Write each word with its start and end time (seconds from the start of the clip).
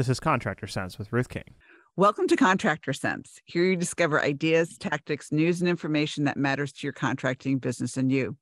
This 0.00 0.08
is 0.08 0.18
Contractor 0.18 0.66
Sense 0.66 0.98
with 0.98 1.12
Ruth 1.12 1.28
King. 1.28 1.44
Welcome 1.94 2.26
to 2.28 2.34
Contractor 2.34 2.94
Sense. 2.94 3.38
Here 3.44 3.64
you 3.64 3.76
discover 3.76 4.18
ideas, 4.18 4.78
tactics, 4.78 5.30
news, 5.30 5.60
and 5.60 5.68
information 5.68 6.24
that 6.24 6.38
matters 6.38 6.72
to 6.72 6.86
your 6.86 6.94
contracting 6.94 7.58
business 7.58 7.98
and 7.98 8.10
you. 8.10 8.38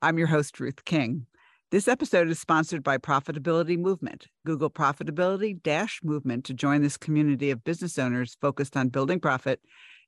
I'm 0.00 0.16
your 0.16 0.28
host, 0.28 0.60
Ruth 0.60 0.84
King. 0.84 1.26
This 1.72 1.88
episode 1.88 2.28
is 2.28 2.38
sponsored 2.38 2.84
by 2.84 2.98
Profitability 2.98 3.76
Movement. 3.76 4.28
Google 4.46 4.70
Profitability 4.70 5.60
Dash 5.60 5.98
Movement 6.04 6.44
to 6.44 6.54
join 6.54 6.82
this 6.82 6.96
community 6.96 7.50
of 7.50 7.64
business 7.64 7.98
owners 7.98 8.36
focused 8.40 8.76
on 8.76 8.88
building 8.88 9.18
profit, 9.18 9.58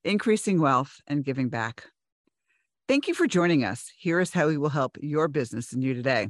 increasing 0.05 0.61
wealth, 0.61 1.01
and 1.09 1.25
giving 1.25 1.49
back. 1.49 1.87
Thank 2.87 3.09
you 3.09 3.15
for 3.15 3.27
joining 3.27 3.65
us. 3.65 3.91
Here 3.99 4.21
is 4.21 4.33
how 4.33 4.47
we 4.47 4.59
will 4.59 4.69
help 4.69 4.97
your 5.01 5.27
business 5.27 5.73
and 5.73 5.83
you 5.83 5.93
today. 5.93 6.29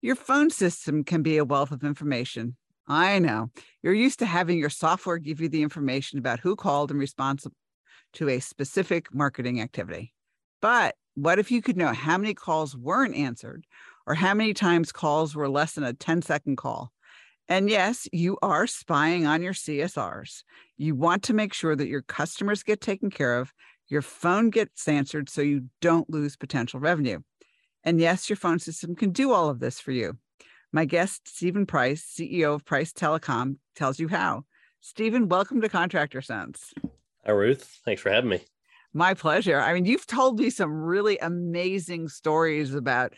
Your 0.00 0.14
phone 0.14 0.48
system 0.50 1.02
can 1.02 1.24
be 1.24 1.38
a 1.38 1.44
wealth 1.44 1.72
of 1.72 1.82
information. 1.82 2.54
I 2.88 3.18
know. 3.18 3.50
You're 3.82 3.94
used 3.94 4.20
to 4.20 4.26
having 4.26 4.58
your 4.58 4.70
software 4.70 5.18
give 5.18 5.40
you 5.40 5.48
the 5.48 5.62
information 5.62 6.18
about 6.18 6.40
who 6.40 6.54
called 6.54 6.90
in 6.90 6.98
response 6.98 7.46
to 8.14 8.28
a 8.28 8.40
specific 8.40 9.12
marketing 9.12 9.60
activity. 9.60 10.12
But 10.62 10.94
what 11.14 11.38
if 11.38 11.50
you 11.50 11.62
could 11.62 11.76
know 11.76 11.92
how 11.92 12.18
many 12.18 12.34
calls 12.34 12.76
weren't 12.76 13.16
answered 13.16 13.66
or 14.06 14.14
how 14.14 14.34
many 14.34 14.54
times 14.54 14.92
calls 14.92 15.34
were 15.34 15.48
less 15.48 15.72
than 15.72 15.84
a 15.84 15.92
10 15.92 16.22
second 16.22 16.56
call? 16.56 16.92
And 17.48 17.70
yes, 17.70 18.08
you 18.12 18.38
are 18.42 18.66
spying 18.66 19.26
on 19.26 19.42
your 19.42 19.52
CSRs. 19.52 20.42
You 20.76 20.94
want 20.94 21.22
to 21.24 21.34
make 21.34 21.54
sure 21.54 21.76
that 21.76 21.88
your 21.88 22.02
customers 22.02 22.62
get 22.62 22.80
taken 22.80 23.10
care 23.10 23.38
of, 23.38 23.52
your 23.88 24.02
phone 24.02 24.50
gets 24.50 24.88
answered 24.88 25.28
so 25.28 25.42
you 25.42 25.66
don't 25.80 26.10
lose 26.10 26.36
potential 26.36 26.80
revenue. 26.80 27.20
And 27.84 28.00
yes, 28.00 28.28
your 28.28 28.36
phone 28.36 28.58
system 28.58 28.96
can 28.96 29.12
do 29.12 29.32
all 29.32 29.48
of 29.48 29.60
this 29.60 29.78
for 29.78 29.92
you. 29.92 30.18
My 30.72 30.84
guest, 30.84 31.28
Stephen 31.28 31.66
Price, 31.66 32.04
CEO 32.04 32.54
of 32.54 32.64
Price 32.64 32.92
Telecom, 32.92 33.56
tells 33.74 33.98
you 33.98 34.08
how. 34.08 34.44
Stephen, 34.80 35.28
welcome 35.28 35.60
to 35.60 35.68
Contractor 35.68 36.20
Sense. 36.20 36.72
Hi, 37.24 37.32
Ruth. 37.32 37.80
Thanks 37.84 38.02
for 38.02 38.10
having 38.10 38.30
me. 38.30 38.40
My 38.92 39.14
pleasure. 39.14 39.60
I 39.60 39.74
mean, 39.74 39.84
you've 39.84 40.06
told 40.06 40.38
me 40.38 40.50
some 40.50 40.72
really 40.72 41.18
amazing 41.18 42.08
stories 42.08 42.74
about 42.74 43.12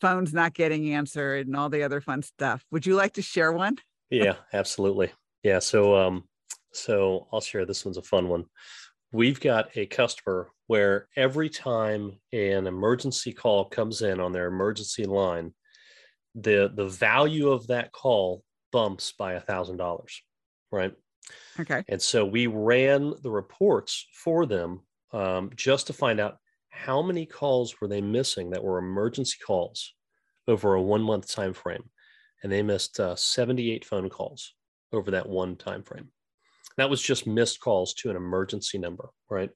phones 0.00 0.32
not 0.32 0.54
getting 0.54 0.94
answered 0.94 1.46
and 1.46 1.56
all 1.56 1.68
the 1.68 1.82
other 1.82 2.00
fun 2.00 2.22
stuff. 2.22 2.64
Would 2.70 2.86
you 2.86 2.94
like 2.94 3.14
to 3.14 3.22
share 3.22 3.52
one? 3.52 3.76
yeah, 4.10 4.34
absolutely. 4.52 5.12
Yeah. 5.42 5.60
So, 5.60 5.96
um, 5.96 6.24
so 6.72 7.28
I'll 7.32 7.40
share. 7.40 7.64
This 7.64 7.84
one's 7.84 7.96
a 7.96 8.02
fun 8.02 8.28
one. 8.28 8.44
We've 9.12 9.40
got 9.40 9.76
a 9.76 9.86
customer 9.86 10.50
where 10.66 11.08
every 11.16 11.48
time 11.48 12.18
an 12.32 12.66
emergency 12.66 13.32
call 13.32 13.64
comes 13.64 14.02
in 14.02 14.20
on 14.20 14.32
their 14.32 14.46
emergency 14.46 15.04
line, 15.04 15.52
the 16.34 16.70
the 16.74 16.86
value 16.86 17.50
of 17.50 17.66
that 17.68 17.92
call 17.92 18.44
bumps 18.72 19.12
by 19.12 19.34
a 19.34 19.40
thousand 19.40 19.76
dollars, 19.76 20.22
right? 20.70 20.92
Okay. 21.58 21.84
And 21.88 22.00
so 22.00 22.24
we 22.24 22.46
ran 22.46 23.14
the 23.22 23.30
reports 23.30 24.06
for 24.12 24.46
them 24.46 24.80
um, 25.12 25.50
just 25.54 25.86
to 25.88 25.92
find 25.92 26.20
out 26.20 26.38
how 26.70 27.02
many 27.02 27.26
calls 27.26 27.80
were 27.80 27.88
they 27.88 28.00
missing 28.00 28.50
that 28.50 28.62
were 28.62 28.78
emergency 28.78 29.38
calls 29.44 29.94
over 30.48 30.74
a 30.74 30.82
one 30.82 31.02
month 31.02 31.32
time 31.32 31.52
frame, 31.52 31.84
and 32.42 32.50
they 32.50 32.62
missed 32.62 32.98
uh, 33.00 33.16
78 33.16 33.84
phone 33.84 34.08
calls 34.08 34.54
over 34.92 35.12
that 35.12 35.28
one 35.28 35.56
time 35.56 35.82
frame. 35.82 36.08
That 36.76 36.90
was 36.90 37.02
just 37.02 37.26
missed 37.26 37.60
calls 37.60 37.94
to 37.94 38.10
an 38.10 38.16
emergency 38.16 38.78
number, 38.78 39.10
right? 39.28 39.50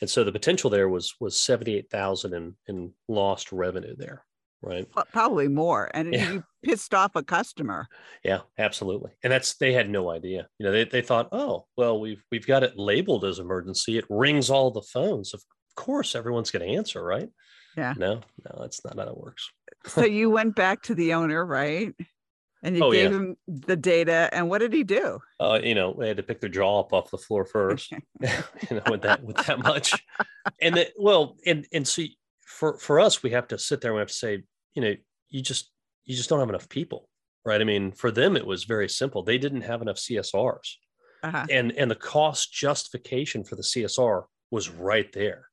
and 0.00 0.08
so 0.08 0.24
the 0.24 0.32
potential 0.32 0.70
there 0.70 0.88
was 0.88 1.14
was 1.20 1.38
78,000 1.38 2.34
in 2.34 2.54
in 2.66 2.92
lost 3.08 3.52
revenue 3.52 3.94
there 3.96 4.24
right 4.62 4.86
probably 5.12 5.48
more 5.48 5.90
and 5.94 6.12
yeah. 6.12 6.32
you 6.32 6.44
pissed 6.62 6.92
off 6.92 7.16
a 7.16 7.22
customer 7.22 7.88
yeah 8.24 8.40
absolutely 8.58 9.10
and 9.22 9.32
that's 9.32 9.54
they 9.54 9.72
had 9.72 9.88
no 9.88 10.10
idea 10.10 10.46
you 10.58 10.66
know 10.66 10.72
they, 10.72 10.84
they 10.84 11.00
thought 11.00 11.28
oh 11.32 11.64
well 11.76 11.98
we've 11.98 12.22
we've 12.30 12.46
got 12.46 12.62
it 12.62 12.76
labeled 12.76 13.24
as 13.24 13.38
emergency 13.38 13.96
it 13.96 14.04
rings 14.10 14.50
all 14.50 14.70
the 14.70 14.82
phones 14.82 15.32
of 15.32 15.42
course 15.76 16.14
everyone's 16.14 16.50
going 16.50 16.66
to 16.66 16.76
answer 16.76 17.02
right 17.02 17.30
yeah 17.76 17.94
no 17.96 18.16
no 18.44 18.58
that's 18.60 18.84
not 18.84 18.98
how 18.98 19.10
it 19.10 19.16
works 19.16 19.50
so 19.86 20.04
you 20.04 20.28
went 20.28 20.54
back 20.54 20.82
to 20.82 20.94
the 20.94 21.14
owner 21.14 21.44
right 21.44 21.94
and 22.62 22.76
you 22.76 22.84
oh, 22.84 22.92
gave 22.92 23.10
yeah. 23.10 23.16
him 23.16 23.36
the 23.48 23.76
data, 23.76 24.28
and 24.32 24.48
what 24.48 24.58
did 24.58 24.72
he 24.72 24.84
do? 24.84 25.18
Uh, 25.38 25.58
you 25.62 25.74
know, 25.74 25.96
they 25.98 26.08
had 26.08 26.16
to 26.18 26.22
pick 26.22 26.40
their 26.40 26.50
jaw 26.50 26.80
up 26.80 26.92
off 26.92 27.10
the 27.10 27.18
floor 27.18 27.44
first. 27.44 27.92
you 28.20 28.28
know, 28.70 28.82
with 28.90 29.02
that 29.02 29.22
with 29.22 29.36
that 29.46 29.60
much, 29.60 29.94
and 30.60 30.76
that 30.76 30.92
well, 30.98 31.36
and 31.46 31.66
and 31.72 31.86
see, 31.86 32.16
for 32.44 32.76
for 32.78 33.00
us, 33.00 33.22
we 33.22 33.30
have 33.30 33.48
to 33.48 33.58
sit 33.58 33.80
there 33.80 33.92
and 33.92 33.96
we 33.96 34.00
have 34.00 34.08
to 34.08 34.14
say, 34.14 34.42
you 34.74 34.82
know, 34.82 34.94
you 35.28 35.42
just 35.42 35.70
you 36.04 36.16
just 36.16 36.28
don't 36.28 36.40
have 36.40 36.48
enough 36.48 36.68
people, 36.68 37.08
right? 37.44 37.60
I 37.60 37.64
mean, 37.64 37.92
for 37.92 38.10
them, 38.10 38.36
it 38.36 38.46
was 38.46 38.64
very 38.64 38.88
simple. 38.88 39.22
They 39.22 39.38
didn't 39.38 39.62
have 39.62 39.82
enough 39.82 39.96
CSRs, 39.96 40.74
uh-huh. 41.22 41.46
and 41.50 41.72
and 41.72 41.90
the 41.90 41.96
cost 41.96 42.52
justification 42.52 43.44
for 43.44 43.56
the 43.56 43.62
CSR 43.62 44.24
was 44.50 44.70
right 44.70 45.12
there. 45.12 45.46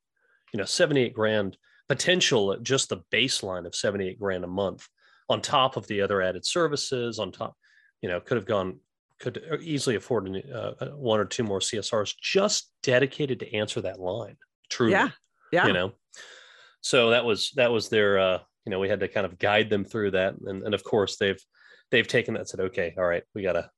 You 0.54 0.60
know, 0.60 0.66
seventy 0.66 1.02
eight 1.02 1.14
grand 1.14 1.58
potential, 1.90 2.52
at 2.52 2.64
just 2.64 2.90
the 2.90 3.02
baseline 3.12 3.66
of 3.66 3.76
seventy 3.76 4.08
eight 4.08 4.20
grand 4.20 4.44
a 4.44 4.48
month 4.48 4.88
on 5.30 5.42
top 5.42 5.76
of 5.78 5.88
the 5.88 6.02
other 6.02 6.22
added 6.22 6.46
services 6.46 7.20
on 7.20 7.32
top 7.32 7.56
you 8.02 8.10
know 8.10 8.20
could 8.20 8.38
have 8.38 8.46
gone 8.46 8.80
could 9.20 9.42
easily 9.62 9.96
afford 9.96 10.30
uh, 10.54 10.74
uh, 10.80 10.88
one 10.90 11.20
or 11.20 11.26
two 11.26 11.44
more 11.44 11.60
csrs 11.60 12.14
just 12.22 12.72
dedicated 12.84 13.40
to 13.40 13.56
answer 13.56 13.82
that 13.82 14.00
line 14.00 14.38
truly 14.70 14.92
yeah 14.92 15.10
yeah 15.52 15.68
you 15.68 15.74
know 15.74 15.92
so 16.82 17.10
that 17.10 17.26
was 17.26 17.52
that 17.56 17.72
was 17.72 17.90
their 17.90 18.20
uh 18.20 18.40
you 18.68 18.72
know 18.72 18.80
we 18.80 18.90
had 18.90 19.00
to 19.00 19.08
kind 19.08 19.26
of 19.26 19.40
guide 19.40 19.70
them 19.70 19.86
through 19.86 20.12
that 20.12 20.36
and, 20.46 20.62
and 20.64 20.74
of 20.74 20.84
course 20.84 21.16
they've 21.16 21.42
they've 21.90 22.08
taken 22.08 22.34
that 22.34 22.50
said 22.50 22.60
okay 22.60 22.94
all 22.98 23.06
right 23.06 23.24
we 23.34 23.42
gotta 23.42 23.70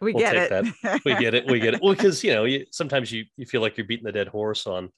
we 0.00 0.14
we'll 0.14 0.24
get 0.24 0.34
it 0.34 0.48
that. 0.48 1.00
we 1.04 1.14
get 1.16 1.34
it 1.34 1.46
we 1.46 1.60
get 1.60 1.74
it 1.74 1.82
well 1.82 1.94
because 1.94 2.24
you 2.24 2.32
know 2.32 2.44
you, 2.44 2.64
sometimes 2.70 3.12
you 3.12 3.24
you 3.36 3.44
feel 3.44 3.60
like 3.60 3.76
you're 3.76 3.86
beating 3.86 4.06
the 4.06 4.12
dead 4.12 4.28
horse 4.28 4.66
on 4.66 4.88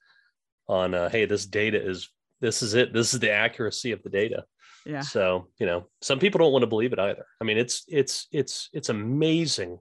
on 0.68 0.94
uh, 0.94 1.08
hey 1.08 1.24
this 1.24 1.44
data 1.44 1.76
is 1.76 2.08
this 2.40 2.62
is 2.62 2.74
it 2.74 2.92
this 2.92 3.12
is 3.12 3.18
the 3.18 3.32
accuracy 3.32 3.90
of 3.90 4.00
the 4.04 4.10
data 4.10 4.44
yeah. 4.84 5.00
So, 5.00 5.46
you 5.58 5.66
know, 5.66 5.86
some 6.00 6.18
people 6.18 6.38
don't 6.38 6.52
want 6.52 6.64
to 6.64 6.68
believe 6.68 6.92
it 6.92 6.98
either. 6.98 7.24
I 7.40 7.44
mean, 7.44 7.56
it's 7.56 7.84
it's 7.86 8.26
it's 8.32 8.68
it's 8.72 8.88
amazing 8.88 9.78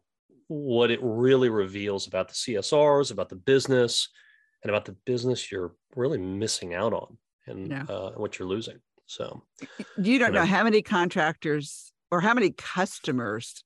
what 0.48 0.92
it 0.92 1.00
really 1.02 1.50
reveals 1.50 2.08
about 2.08 2.28
the 2.28 2.36
CSRs, 2.36 3.12
about 3.12 3.30
the 3.30 3.36
business, 3.36 4.10
and 4.64 4.70
about 4.70 4.86
the 4.86 4.96
business 5.06 5.52
you're 5.52 5.74
really 5.96 6.20
missing 6.20 6.74
out 6.74 6.94
on 6.94 7.18
and 7.48 7.72
yeah. 7.72 7.84
uh, 7.84 8.12
what 8.12 8.38
you're 8.38 8.48
losing. 8.48 8.80
So, 9.12 9.44
you 9.60 9.68
don't 9.98 10.08
you 10.08 10.20
know, 10.20 10.30
know 10.32 10.46
how 10.46 10.64
many 10.64 10.82
contractors 10.82 11.92
or 12.12 12.22
how 12.22 12.34
many 12.34 12.52
customers 12.52 13.62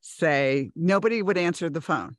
say 0.00 0.72
nobody 0.74 1.22
would 1.22 1.38
answer 1.38 1.70
the 1.70 1.80
phone. 1.80 2.16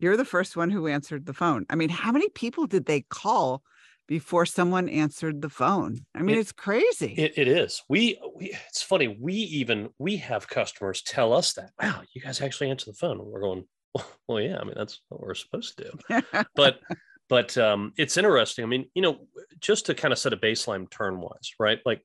You're 0.00 0.16
the 0.16 0.24
first 0.24 0.56
one 0.56 0.70
who 0.70 0.88
answered 0.88 1.24
the 1.24 1.32
phone. 1.32 1.66
I 1.70 1.76
mean, 1.76 1.90
how 1.90 2.10
many 2.10 2.28
people 2.30 2.66
did 2.66 2.86
they 2.86 3.02
call 3.02 3.62
before 4.06 4.44
someone 4.44 4.88
answered 4.88 5.40
the 5.40 5.48
phone. 5.48 6.04
I 6.14 6.22
mean, 6.22 6.36
it, 6.36 6.40
it's 6.40 6.52
crazy. 6.52 7.14
It, 7.16 7.38
it 7.38 7.48
is. 7.48 7.82
We, 7.88 8.20
we, 8.36 8.54
it's 8.68 8.82
funny. 8.82 9.08
We 9.08 9.32
even 9.32 9.90
we 9.98 10.16
have 10.16 10.48
customers 10.48 11.00
tell 11.00 11.32
us 11.32 11.54
that. 11.54 11.70
Wow, 11.80 12.02
you 12.12 12.20
guys 12.20 12.40
actually 12.40 12.70
answer 12.70 12.90
the 12.90 12.96
phone. 12.96 13.24
we're 13.24 13.40
going, 13.40 13.64
well, 14.28 14.40
yeah. 14.40 14.58
I 14.60 14.64
mean, 14.64 14.74
that's 14.76 15.00
what 15.08 15.22
we're 15.22 15.34
supposed 15.34 15.78
to 15.78 15.84
do. 15.84 16.22
but, 16.54 16.80
but 17.28 17.56
um, 17.58 17.92
it's 17.96 18.16
interesting. 18.16 18.64
I 18.64 18.68
mean, 18.68 18.86
you 18.94 19.02
know, 19.02 19.26
just 19.60 19.86
to 19.86 19.94
kind 19.94 20.12
of 20.12 20.18
set 20.18 20.32
a 20.32 20.36
baseline 20.36 20.90
turn 20.90 21.20
wise, 21.20 21.54
right? 21.58 21.80
Like 21.84 22.02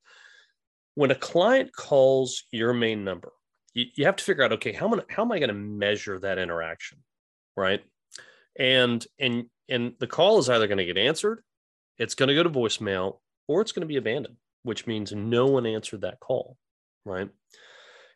when 0.95 1.11
a 1.11 1.15
client 1.15 1.71
calls 1.73 2.43
your 2.51 2.73
main 2.73 3.03
number, 3.03 3.31
you, 3.73 3.85
you 3.95 4.05
have 4.05 4.15
to 4.15 4.23
figure 4.23 4.43
out, 4.43 4.53
okay, 4.53 4.71
how 4.71 4.87
am 4.87 4.99
I, 4.99 5.03
how 5.09 5.23
am 5.23 5.31
I 5.31 5.39
going 5.39 5.49
to 5.49 5.53
measure 5.55 6.19
that 6.19 6.37
interaction, 6.37 6.99
right? 7.55 7.81
And 8.57 9.05
and 9.19 9.45
and 9.69 9.93
the 9.99 10.07
call 10.07 10.39
is 10.39 10.49
either 10.49 10.67
going 10.67 10.79
to 10.79 10.85
get 10.85 10.97
answered 10.97 11.43
it's 11.99 12.15
going 12.15 12.29
to 12.29 12.35
go 12.35 12.43
to 12.43 12.49
voicemail 12.49 13.19
or 13.47 13.61
it's 13.61 13.73
going 13.73 13.81
to 13.81 13.87
be 13.87 13.97
abandoned, 13.97 14.37
which 14.63 14.87
means 14.87 15.11
no 15.11 15.45
one 15.47 15.65
answered 15.65 16.01
that 16.01 16.19
call, 16.19 16.57
right? 17.05 17.29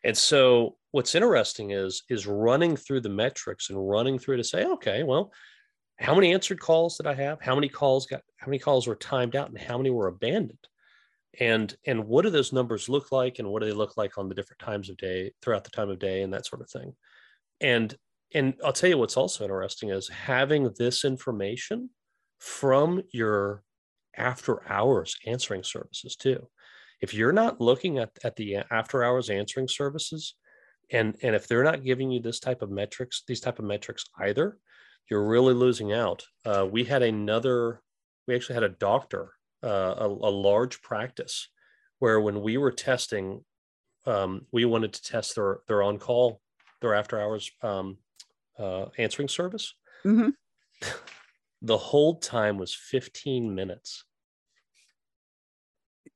And 0.02 0.16
so 0.16 0.76
what's 0.90 1.14
interesting 1.14 1.70
is 1.70 2.02
is 2.08 2.26
running 2.26 2.76
through 2.76 3.02
the 3.02 3.08
metrics 3.08 3.70
and 3.70 3.88
running 3.88 4.18
through 4.18 4.38
to 4.38 4.44
say, 4.44 4.64
okay, 4.64 5.02
well, 5.02 5.32
how 5.98 6.14
many 6.14 6.32
answered 6.32 6.60
calls 6.60 6.96
did 6.96 7.06
I 7.06 7.14
have? 7.14 7.40
How 7.40 7.54
many 7.54 7.68
calls 7.68 8.06
got 8.06 8.22
how 8.38 8.48
many 8.48 8.58
calls 8.58 8.86
were 8.86 8.96
timed 8.96 9.36
out 9.36 9.48
and 9.48 9.58
how 9.58 9.76
many 9.78 9.90
were 9.90 10.08
abandoned? 10.08 10.68
And 11.40 11.74
and 11.86 12.06
what 12.06 12.22
do 12.22 12.30
those 12.30 12.52
numbers 12.52 12.88
look 12.88 13.12
like 13.12 13.38
and 13.38 13.48
what 13.48 13.60
do 13.62 13.66
they 13.66 13.74
look 13.74 13.96
like 13.96 14.18
on 14.18 14.28
the 14.28 14.34
different 14.34 14.60
times 14.60 14.90
of 14.90 14.96
day 14.96 15.32
throughout 15.42 15.64
the 15.64 15.70
time 15.70 15.90
of 15.90 15.98
day 15.98 16.22
and 16.22 16.32
that 16.32 16.46
sort 16.46 16.62
of 16.62 16.70
thing. 16.70 16.94
And 17.60 17.96
and 18.34 18.54
I'll 18.64 18.72
tell 18.72 18.90
you 18.90 18.98
what's 18.98 19.16
also 19.16 19.44
interesting 19.44 19.90
is 19.90 20.08
having 20.08 20.72
this 20.78 21.04
information 21.04 21.90
from 22.38 23.02
your 23.12 23.64
after 24.16 24.68
hours 24.70 25.16
answering 25.26 25.62
services 25.64 26.16
too. 26.16 26.48
If 27.00 27.14
you're 27.14 27.32
not 27.32 27.60
looking 27.60 27.98
at, 27.98 28.10
at 28.24 28.36
the 28.36 28.56
after 28.70 29.04
hours 29.04 29.30
answering 29.30 29.68
services, 29.68 30.34
and 30.90 31.16
and 31.22 31.34
if 31.34 31.48
they're 31.48 31.64
not 31.64 31.84
giving 31.84 32.10
you 32.10 32.20
this 32.20 32.40
type 32.40 32.62
of 32.62 32.70
metrics, 32.70 33.22
these 33.26 33.40
type 33.40 33.58
of 33.58 33.64
metrics 33.64 34.04
either, 34.20 34.58
you're 35.10 35.26
really 35.26 35.54
losing 35.54 35.92
out. 35.92 36.26
Uh, 36.44 36.66
we 36.70 36.84
had 36.84 37.02
another, 37.02 37.82
we 38.26 38.34
actually 38.34 38.54
had 38.54 38.62
a 38.62 38.70
doctor, 38.70 39.32
uh, 39.62 39.94
a, 39.98 40.06
a, 40.06 40.32
large 40.32 40.82
practice, 40.82 41.48
where 41.98 42.20
when 42.20 42.42
we 42.42 42.56
were 42.56 42.72
testing, 42.72 43.44
um, 44.06 44.46
we 44.52 44.64
wanted 44.64 44.92
to 44.92 45.02
test 45.02 45.34
their 45.34 45.60
their 45.68 45.82
on 45.82 45.98
call 45.98 46.40
their 46.80 46.94
after 46.94 47.20
hours 47.20 47.50
um, 47.62 47.98
uh, 48.58 48.86
answering 48.98 49.28
service. 49.28 49.74
Mhm. 50.04 50.32
the 51.62 51.78
hold 51.78 52.20
time 52.20 52.58
was 52.58 52.74
15 52.74 53.54
minutes 53.54 54.04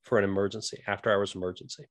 for 0.03 0.17
an 0.17 0.23
emergency, 0.23 0.83
after 0.87 1.11
hours 1.11 1.35
emergency. 1.35 1.85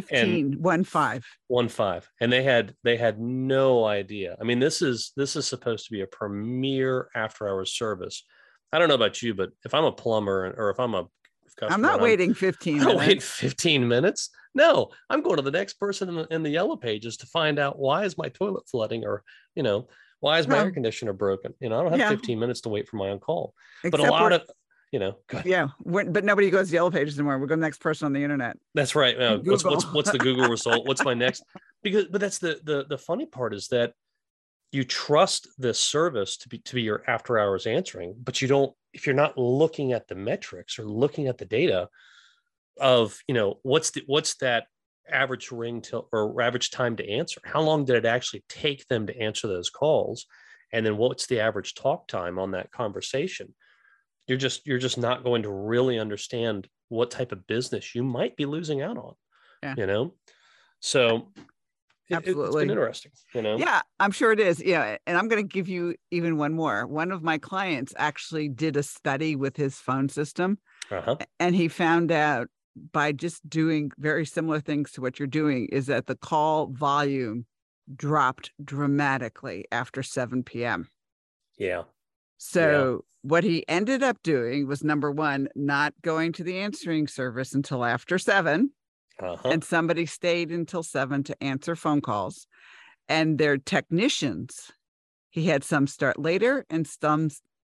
15, 0.00 0.62
one 0.62 0.84
five. 0.84 1.26
one 1.48 1.68
five 1.68 2.08
and 2.20 2.32
they 2.32 2.42
had 2.42 2.74
they 2.82 2.96
had 2.96 3.20
no 3.20 3.84
idea 3.84 4.36
i 4.40 4.44
mean 4.44 4.58
this 4.58 4.80
is 4.80 5.12
this 5.16 5.36
is 5.36 5.46
supposed 5.46 5.84
to 5.84 5.92
be 5.92 6.00
a 6.00 6.06
premier 6.06 7.08
after 7.14 7.46
hours 7.46 7.74
service 7.74 8.24
i 8.72 8.78
don't 8.78 8.88
know 8.88 8.94
about 8.94 9.20
you 9.20 9.34
but 9.34 9.50
if 9.64 9.74
i'm 9.74 9.84
a 9.84 9.92
plumber 9.92 10.54
or 10.56 10.70
if 10.70 10.80
i'm 10.80 10.94
a 10.94 11.06
customer 11.58 11.74
I'm 11.74 11.82
not 11.82 11.94
and 11.94 12.02
waiting 12.02 12.32
15 12.32 12.80
I 12.80 12.84
don't 12.84 12.96
wait 12.96 13.06
minutes. 13.08 13.28
15 13.28 13.86
minutes 13.86 14.30
no 14.54 14.88
i'm 15.10 15.22
going 15.22 15.36
to 15.36 15.42
the 15.42 15.50
next 15.50 15.74
person 15.74 16.08
in 16.08 16.14
the, 16.14 16.26
in 16.34 16.42
the 16.42 16.50
yellow 16.50 16.76
pages 16.76 17.18
to 17.18 17.26
find 17.26 17.58
out 17.58 17.78
why 17.78 18.04
is 18.04 18.16
my 18.16 18.30
toilet 18.30 18.66
flooding 18.70 19.04
or 19.04 19.22
you 19.54 19.62
know 19.62 19.88
why 20.20 20.38
is 20.38 20.48
my 20.48 20.58
air 20.58 20.70
conditioner 20.70 21.12
broken 21.12 21.52
you 21.60 21.68
know 21.68 21.78
i 21.78 21.82
don't 21.82 21.90
have 21.92 22.00
yeah. 22.00 22.08
15 22.08 22.38
minutes 22.38 22.62
to 22.62 22.70
wait 22.70 22.88
for 22.88 22.96
my 22.96 23.10
own 23.10 23.18
call 23.18 23.52
but 23.82 24.00
a 24.00 24.04
lot 24.04 24.32
of 24.32 24.42
you 24.92 24.98
know 24.98 25.16
yeah, 25.44 25.68
but 25.84 26.22
nobody 26.22 26.50
goes 26.50 26.68
to 26.68 26.74
yellow 26.74 26.90
pages 26.90 27.18
anymore. 27.18 27.38
We 27.38 27.46
go 27.46 27.54
to 27.54 27.56
the 27.56 27.66
next 27.66 27.80
person 27.80 28.06
on 28.06 28.12
the 28.12 28.22
internet. 28.22 28.56
That's 28.74 28.94
right. 28.94 29.42
What's, 29.42 29.64
what's 29.64 29.86
what's 29.92 30.12
the 30.12 30.18
Google 30.18 30.48
result? 30.48 30.86
What's 30.86 31.04
my 31.04 31.14
next? 31.14 31.42
Because 31.82 32.04
but 32.04 32.20
that's 32.20 32.38
the 32.38 32.60
the 32.62 32.84
the 32.88 32.96
funny 32.96 33.26
part 33.26 33.52
is 33.52 33.66
that 33.68 33.94
you 34.70 34.84
trust 34.84 35.48
this 35.58 35.80
service 35.80 36.36
to 36.36 36.48
be 36.48 36.58
to 36.58 36.76
be 36.76 36.82
your 36.82 37.02
after 37.08 37.40
hours 37.40 37.66
answering, 37.66 38.14
but 38.22 38.40
you 38.40 38.46
don't 38.46 38.72
if 38.92 39.04
you're 39.04 39.16
not 39.16 39.36
looking 39.36 39.92
at 39.92 40.06
the 40.06 40.14
metrics 40.14 40.78
or 40.78 40.84
looking 40.84 41.26
at 41.26 41.38
the 41.38 41.44
data 41.44 41.88
of 42.80 43.18
you 43.26 43.34
know 43.34 43.58
what's 43.62 43.90
the 43.90 44.04
what's 44.06 44.36
that 44.36 44.66
average 45.10 45.50
ring 45.50 45.80
to 45.82 46.04
or 46.12 46.40
average 46.40 46.70
time 46.70 46.94
to 46.96 47.10
answer? 47.10 47.40
How 47.44 47.60
long 47.60 47.84
did 47.84 47.96
it 47.96 48.04
actually 48.04 48.44
take 48.48 48.86
them 48.86 49.08
to 49.08 49.18
answer 49.18 49.48
those 49.48 49.70
calls? 49.70 50.26
And 50.72 50.86
then 50.86 50.96
what's 50.96 51.26
the 51.26 51.40
average 51.40 51.74
talk 51.74 52.06
time 52.06 52.38
on 52.38 52.52
that 52.52 52.70
conversation? 52.70 53.54
You're 54.26 54.38
just 54.38 54.66
you're 54.66 54.78
just 54.78 54.98
not 54.98 55.24
going 55.24 55.42
to 55.42 55.50
really 55.50 55.98
understand 55.98 56.68
what 56.88 57.10
type 57.10 57.32
of 57.32 57.46
business 57.46 57.94
you 57.94 58.02
might 58.02 58.36
be 58.36 58.46
losing 58.46 58.82
out 58.82 58.96
on 58.98 59.14
Yeah. 59.62 59.74
you 59.76 59.86
know 59.86 60.14
so 60.80 61.06
it- 61.06 61.44
it, 62.08 62.14
has 62.14 62.18
Absolutely. 62.18 62.62
interesting 62.68 63.12
you 63.34 63.42
know 63.42 63.56
Yeah, 63.56 63.80
I'm 63.98 64.10
sure 64.10 64.32
it 64.32 64.40
is. 64.40 64.62
Yeah. 64.62 64.96
And 65.06 65.16
I'm 65.16 65.28
going 65.28 65.42
to 65.42 65.48
give 65.48 65.66
you 65.68 65.94
even 66.10 66.36
one 66.36 66.52
more. 66.52 66.86
One 66.86 67.10
of 67.10 67.22
my 67.22 67.38
clients 67.38 67.94
actually 67.96 68.48
did 68.50 68.76
a 68.76 68.82
study 68.82 69.34
with 69.34 69.56
his 69.56 69.76
phone 69.76 70.10
system, 70.10 70.58
uh-huh. 70.90 71.16
and 71.40 71.54
he 71.54 71.68
found 71.68 72.12
out 72.12 72.48
by 72.92 73.12
just 73.12 73.48
doing 73.48 73.92
very 73.98 74.26
similar 74.26 74.60
things 74.60 74.90
to 74.92 75.00
what 75.00 75.18
you're 75.18 75.26
doing 75.28 75.68
is 75.72 75.86
that 75.86 76.06
the 76.06 76.16
call 76.16 76.66
volume 76.66 77.46
dropped 77.94 78.50
dramatically 78.62 79.64
after 79.72 80.02
7 80.02 80.42
p.m. 80.42 80.88
yeah 81.58 81.82
So 82.38 83.04
what 83.22 83.44
he 83.44 83.64
ended 83.68 84.02
up 84.02 84.22
doing 84.22 84.66
was 84.66 84.82
number 84.82 85.10
one, 85.10 85.48
not 85.54 85.94
going 86.02 86.32
to 86.32 86.44
the 86.44 86.58
answering 86.58 87.06
service 87.06 87.54
until 87.54 87.84
after 87.84 88.18
seven, 88.18 88.72
uh-huh. 89.20 89.48
and 89.48 89.64
somebody 89.64 90.06
stayed 90.06 90.50
until 90.50 90.82
seven 90.82 91.22
to 91.24 91.42
answer 91.42 91.76
phone 91.76 92.00
calls. 92.00 92.46
And 93.08 93.38
their 93.38 93.58
technicians, 93.58 94.72
he 95.30 95.46
had 95.46 95.62
some 95.62 95.86
start 95.86 96.18
later 96.18 96.66
and 96.68 96.86
some, 96.86 97.30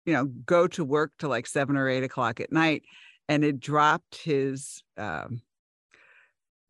you 0.06 0.14
know, 0.14 0.26
go 0.26 0.68
to 0.68 0.84
work 0.84 1.12
to 1.20 1.28
like 1.28 1.48
seven 1.48 1.78
or 1.78 1.88
eight 1.88 2.04
o'clock 2.04 2.40
at 2.40 2.52
night, 2.52 2.84
and 3.30 3.44
it 3.44 3.60
dropped 3.60 4.16
his 4.16 4.84
um, 4.98 5.42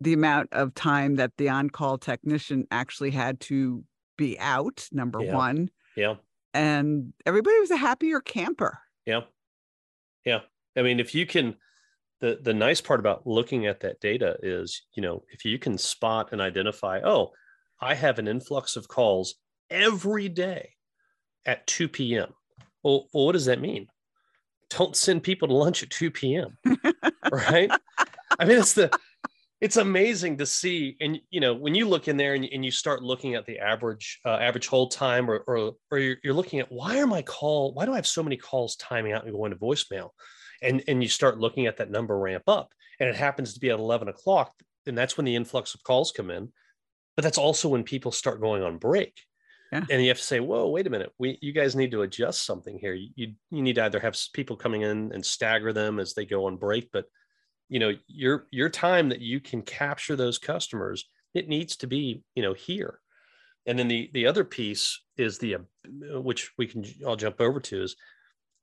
the 0.01 0.13
amount 0.13 0.49
of 0.51 0.75
time 0.75 1.15
that 1.15 1.31
the 1.37 1.47
on-call 1.47 1.97
technician 1.97 2.67
actually 2.71 3.11
had 3.11 3.39
to 3.39 3.85
be 4.17 4.37
out. 4.37 4.87
Number 4.91 5.21
Yeah. 5.21 5.35
one, 5.35 5.69
yeah 5.95 6.15
and 6.55 7.13
everybody 7.25 7.59
was 7.59 7.71
a 7.71 7.77
happier 7.77 8.19
camper. 8.21 8.79
yeah. 9.05 9.21
Yeah. 10.25 10.39
I 10.75 10.81
mean 10.81 10.99
if 10.99 11.13
you 11.13 11.25
can 11.25 11.55
the 12.21 12.39
the 12.41 12.53
nice 12.53 12.81
part 12.81 12.99
about 12.99 13.27
looking 13.27 13.67
at 13.67 13.81
that 13.81 13.99
data 13.99 14.37
is 14.41 14.81
you 14.93 15.01
know 15.03 15.23
if 15.29 15.45
you 15.45 15.59
can 15.59 15.77
spot 15.77 16.29
and 16.31 16.41
identify 16.41 16.99
oh 17.03 17.31
i 17.81 17.93
have 17.93 18.19
an 18.19 18.27
influx 18.27 18.75
of 18.75 18.87
calls 18.87 19.35
every 19.69 20.29
day 20.29 20.71
at 21.45 21.67
2 21.67 21.87
p.m 21.89 22.33
well, 22.83 23.07
well 23.13 23.25
what 23.25 23.33
does 23.33 23.45
that 23.45 23.61
mean? 23.61 23.87
Don't 24.69 24.95
send 24.95 25.23
people 25.23 25.47
to 25.47 25.53
lunch 25.53 25.83
at 25.83 25.89
2 25.89 26.11
p.m 26.11 26.57
right? 27.31 27.69
I 28.39 28.45
mean 28.45 28.57
it's 28.59 28.73
the 28.73 28.89
it's 29.61 29.77
amazing 29.77 30.37
to 30.37 30.45
see 30.45 30.97
and 30.99 31.19
you 31.29 31.39
know 31.39 31.53
when 31.53 31.73
you 31.73 31.87
look 31.87 32.07
in 32.07 32.17
there 32.17 32.33
and, 32.33 32.45
and 32.45 32.65
you 32.65 32.71
start 32.71 33.01
looking 33.01 33.35
at 33.35 33.45
the 33.45 33.59
average 33.59 34.19
uh, 34.25 34.37
average 34.37 34.67
hold 34.67 34.91
time 34.91 35.29
or 35.29 35.37
or, 35.47 35.73
or 35.91 35.97
you're, 35.97 36.17
you're 36.23 36.33
looking 36.33 36.59
at 36.59 36.71
why 36.71 36.99
are 36.99 37.07
my 37.07 37.21
call 37.21 37.73
why 37.73 37.85
do 37.85 37.93
i 37.93 37.95
have 37.95 38.07
so 38.07 38.23
many 38.23 38.35
calls 38.37 38.75
timing 38.75 39.13
out 39.13 39.23
and 39.25 39.33
going 39.33 39.51
to 39.51 39.57
voicemail? 39.57 40.09
And 40.61 40.83
and 40.87 41.01
you 41.01 41.09
start 41.09 41.39
looking 41.39 41.67
at 41.67 41.77
that 41.77 41.91
number 41.91 42.17
ramp 42.17 42.43
up 42.47 42.73
and 42.99 43.09
it 43.09 43.15
happens 43.15 43.53
to 43.53 43.59
be 43.59 43.69
at 43.69 43.79
11 43.79 44.07
o'clock 44.07 44.53
and 44.85 44.97
that's 44.97 45.17
when 45.17 45.25
the 45.25 45.35
influx 45.35 45.73
of 45.73 45.83
calls 45.83 46.11
come 46.11 46.29
in. 46.29 46.51
But 47.15 47.23
that's 47.23 47.37
also 47.37 47.69
when 47.69 47.83
people 47.83 48.11
start 48.11 48.41
going 48.41 48.61
on 48.61 48.77
break. 48.77 49.19
Yeah. 49.71 49.83
and 49.89 50.01
you 50.01 50.09
have 50.09 50.19
to 50.19 50.23
say 50.23 50.39
whoa 50.39 50.69
wait 50.69 50.87
a 50.87 50.89
minute. 50.89 51.11
We 51.17 51.39
you 51.41 51.53
guys 51.53 51.75
need 51.75 51.91
to 51.91 52.03
adjust 52.03 52.45
something 52.45 52.77
here. 52.77 52.93
You, 52.93 53.09
you 53.15 53.33
you 53.51 53.61
need 53.61 53.75
to 53.75 53.85
either 53.85 53.99
have 53.99 54.17
people 54.33 54.57
coming 54.57 54.81
in 54.81 55.11
and 55.13 55.25
stagger 55.25 55.71
them 55.71 55.99
as 55.99 56.13
they 56.13 56.25
go 56.25 56.45
on 56.45 56.57
break 56.57 56.89
but 56.91 57.05
you 57.69 57.79
know 57.79 57.91
your 58.07 58.45
your 58.51 58.69
time 58.69 59.09
that 59.09 59.21
you 59.21 59.39
can 59.39 59.61
capture 59.61 60.15
those 60.15 60.37
customers 60.37 61.05
it 61.33 61.47
needs 61.47 61.75
to 61.75 61.87
be 61.87 62.21
you 62.35 62.43
know 62.43 62.53
here 62.53 62.99
and 63.65 63.79
then 63.79 63.87
the 63.87 64.09
the 64.13 64.27
other 64.27 64.43
piece 64.43 65.01
is 65.17 65.37
the 65.39 65.55
uh, 65.55 66.21
which 66.21 66.51
we 66.57 66.67
can 66.67 66.85
i'll 67.07 67.15
jump 67.15 67.41
over 67.41 67.59
to 67.59 67.81
is 67.83 67.95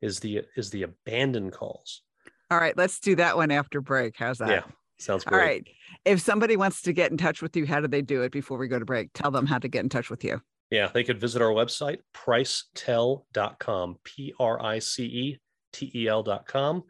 is 0.01 0.21
the 0.21 0.43
is 0.57 0.71
the 0.71 0.83
abandoned 0.85 1.53
calls 1.53 2.03
All 2.51 2.59
right, 2.59 2.77
let's 2.77 3.01
do 3.01 3.17
that 3.17 3.37
one 3.37 3.51
after 3.51 3.81
break. 3.81 4.15
How's 4.17 4.39
that? 4.39 4.51
yeah 4.51 4.63
sounds 4.99 5.25
great 5.25 5.41
all 5.41 5.47
right 5.47 5.67
If 6.05 6.21
somebody 6.21 6.57
wants 6.57 6.83
to 6.83 6.93
get 6.93 7.11
in 7.11 7.17
touch 7.17 7.43
with 7.43 7.57
you, 7.57 7.67
how 7.67 7.81
do 7.81 7.89
they 7.89 8.03
do 8.03 8.23
it 8.23 8.31
before 8.33 8.59
we 8.59 8.69
go 8.69 8.79
to 8.79 8.85
break? 8.85 9.11
Tell 9.15 9.31
them 9.31 9.47
how 9.47 9.59
to 9.59 9.69
get 9.69 9.83
in 9.83 9.89
touch 9.89 10.11
with 10.11 10.23
you. 10.23 10.41
yeah 10.71 10.89
they 10.95 11.03
could 11.05 11.21
visit 11.21 11.43
our 11.43 11.51
website 11.51 11.99
pricetel.com 12.15 13.97
p-r-i-c-e-t-e-l.com 14.05 16.83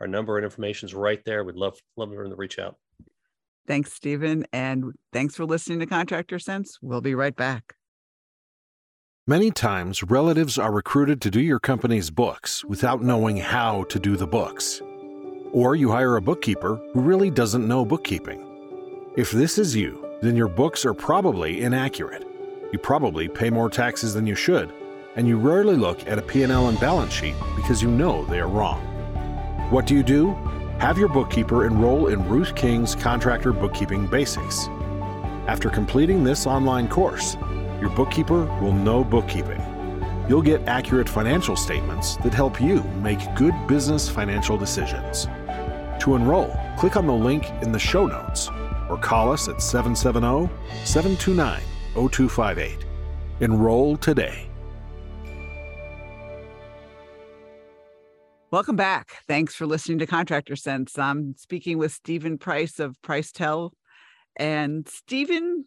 our 0.00 0.06
number 0.06 0.36
and 0.36 0.44
information 0.44 0.88
is 0.88 0.94
right 0.94 1.24
there 1.24 1.44
we'd 1.44 1.56
love 1.56 1.78
love 1.96 2.10
for 2.10 2.22
them 2.22 2.30
to 2.30 2.36
reach 2.36 2.58
out 2.58 2.76
Thanks, 3.70 3.92
Stephen. 3.92 4.44
And 4.52 4.94
thanks 5.12 5.36
for 5.36 5.44
listening 5.44 5.78
to 5.78 5.86
Contractor 5.86 6.40
Sense. 6.40 6.78
We'll 6.82 7.00
be 7.00 7.14
right 7.14 7.36
back. 7.36 7.76
Many 9.28 9.52
times, 9.52 10.02
relatives 10.02 10.58
are 10.58 10.72
recruited 10.72 11.20
to 11.20 11.30
do 11.30 11.40
your 11.40 11.60
company's 11.60 12.10
books 12.10 12.64
without 12.64 13.00
knowing 13.00 13.36
how 13.36 13.84
to 13.84 14.00
do 14.00 14.16
the 14.16 14.26
books. 14.26 14.82
Or 15.52 15.76
you 15.76 15.88
hire 15.88 16.16
a 16.16 16.20
bookkeeper 16.20 16.80
who 16.92 17.00
really 17.00 17.30
doesn't 17.30 17.68
know 17.68 17.84
bookkeeping. 17.84 18.44
If 19.16 19.30
this 19.30 19.56
is 19.56 19.76
you, 19.76 20.04
then 20.20 20.34
your 20.34 20.48
books 20.48 20.84
are 20.84 20.94
probably 20.94 21.62
inaccurate. 21.62 22.26
You 22.72 22.78
probably 22.80 23.28
pay 23.28 23.50
more 23.50 23.70
taxes 23.70 24.14
than 24.14 24.26
you 24.26 24.34
should, 24.34 24.72
and 25.14 25.28
you 25.28 25.36
rarely 25.36 25.76
look 25.76 26.08
at 26.08 26.18
a 26.18 26.22
P&L 26.22 26.68
and 26.68 26.80
balance 26.80 27.12
sheet 27.12 27.36
because 27.54 27.80
you 27.80 27.88
know 27.88 28.24
they 28.24 28.40
are 28.40 28.48
wrong. 28.48 28.89
What 29.70 29.86
do 29.86 29.94
you 29.94 30.02
do? 30.02 30.32
Have 30.80 30.98
your 30.98 31.08
bookkeeper 31.08 31.64
enroll 31.64 32.08
in 32.08 32.28
Ruth 32.28 32.56
King's 32.56 32.96
Contractor 32.96 33.52
Bookkeeping 33.52 34.08
Basics. 34.08 34.66
After 35.46 35.70
completing 35.70 36.24
this 36.24 36.44
online 36.44 36.88
course, 36.88 37.36
your 37.80 37.90
bookkeeper 37.90 38.46
will 38.60 38.72
know 38.72 39.04
bookkeeping. 39.04 39.62
You'll 40.28 40.42
get 40.42 40.66
accurate 40.66 41.08
financial 41.08 41.54
statements 41.54 42.16
that 42.16 42.34
help 42.34 42.60
you 42.60 42.82
make 43.00 43.20
good 43.36 43.54
business 43.68 44.08
financial 44.08 44.58
decisions. 44.58 45.28
To 46.00 46.16
enroll, 46.16 46.52
click 46.76 46.96
on 46.96 47.06
the 47.06 47.12
link 47.12 47.48
in 47.62 47.70
the 47.70 47.78
show 47.78 48.06
notes 48.06 48.48
or 48.88 48.98
call 48.98 49.30
us 49.30 49.46
at 49.46 49.62
770 49.62 50.52
729 50.84 51.60
0258. 51.94 52.86
Enroll 53.38 53.96
today. 53.98 54.49
Welcome 58.52 58.74
back. 58.74 59.22
Thanks 59.28 59.54
for 59.54 59.64
listening 59.64 60.00
to 60.00 60.08
Contractor 60.08 60.56
Sense. 60.56 60.98
I'm 60.98 61.36
speaking 61.36 61.78
with 61.78 61.92
Stephen 61.92 62.36
Price 62.36 62.80
of 62.80 63.00
PriceTel. 63.00 63.70
And 64.34 64.88
Stephen 64.88 65.64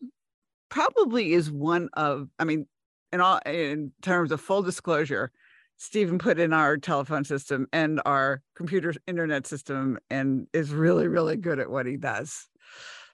probably 0.68 1.32
is 1.32 1.50
one 1.50 1.88
of, 1.94 2.28
I 2.38 2.44
mean, 2.44 2.68
in 3.14 3.22
all 3.22 3.40
in 3.46 3.94
terms 4.02 4.34
of 4.34 4.42
full 4.42 4.64
disclosure, 4.64 5.32
Stephen 5.78 6.18
put 6.18 6.40
in 6.40 6.52
our 6.52 6.76
telephone 6.76 7.24
system 7.24 7.68
and 7.72 8.02
our 8.06 8.42
computer 8.54 8.94
internet 9.08 9.48
system 9.48 9.98
and 10.10 10.48
is 10.52 10.72
really, 10.72 11.08
really 11.08 11.38
good 11.38 11.60
at 11.60 11.70
what 11.70 11.86
he 11.86 11.96
does. 11.96 12.50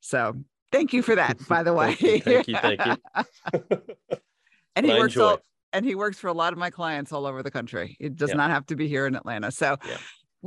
So 0.01 0.33
thank 0.71 0.93
you 0.93 1.03
for 1.03 1.13
that, 1.13 1.37
by 1.47 1.61
the 1.61 1.75
way. 1.75 1.93
Thank 1.93 2.25
you, 2.25 2.31
thank 2.33 2.47
you, 2.47 2.55
thank 2.55 2.85
you. 2.87 3.77
and 4.75 4.85
he 4.87 4.93
I 4.93 4.97
works 4.97 5.13
enjoy 5.13 5.27
all. 5.27 5.39
And 5.73 5.85
he 5.85 5.95
works 5.95 6.17
for 6.17 6.27
a 6.27 6.33
lot 6.33 6.53
of 6.53 6.59
my 6.59 6.69
clients 6.69 7.11
all 7.11 7.25
over 7.25 7.43
the 7.43 7.51
country. 7.51 7.97
It 7.99 8.15
does 8.15 8.29
Yeah. 8.29 8.37
not 8.37 8.49
have 8.51 8.65
to 8.67 8.75
be 8.75 8.87
here 8.87 9.05
in 9.05 9.15
Atlanta. 9.15 9.51
So 9.51 9.77
Yeah. 9.85 9.97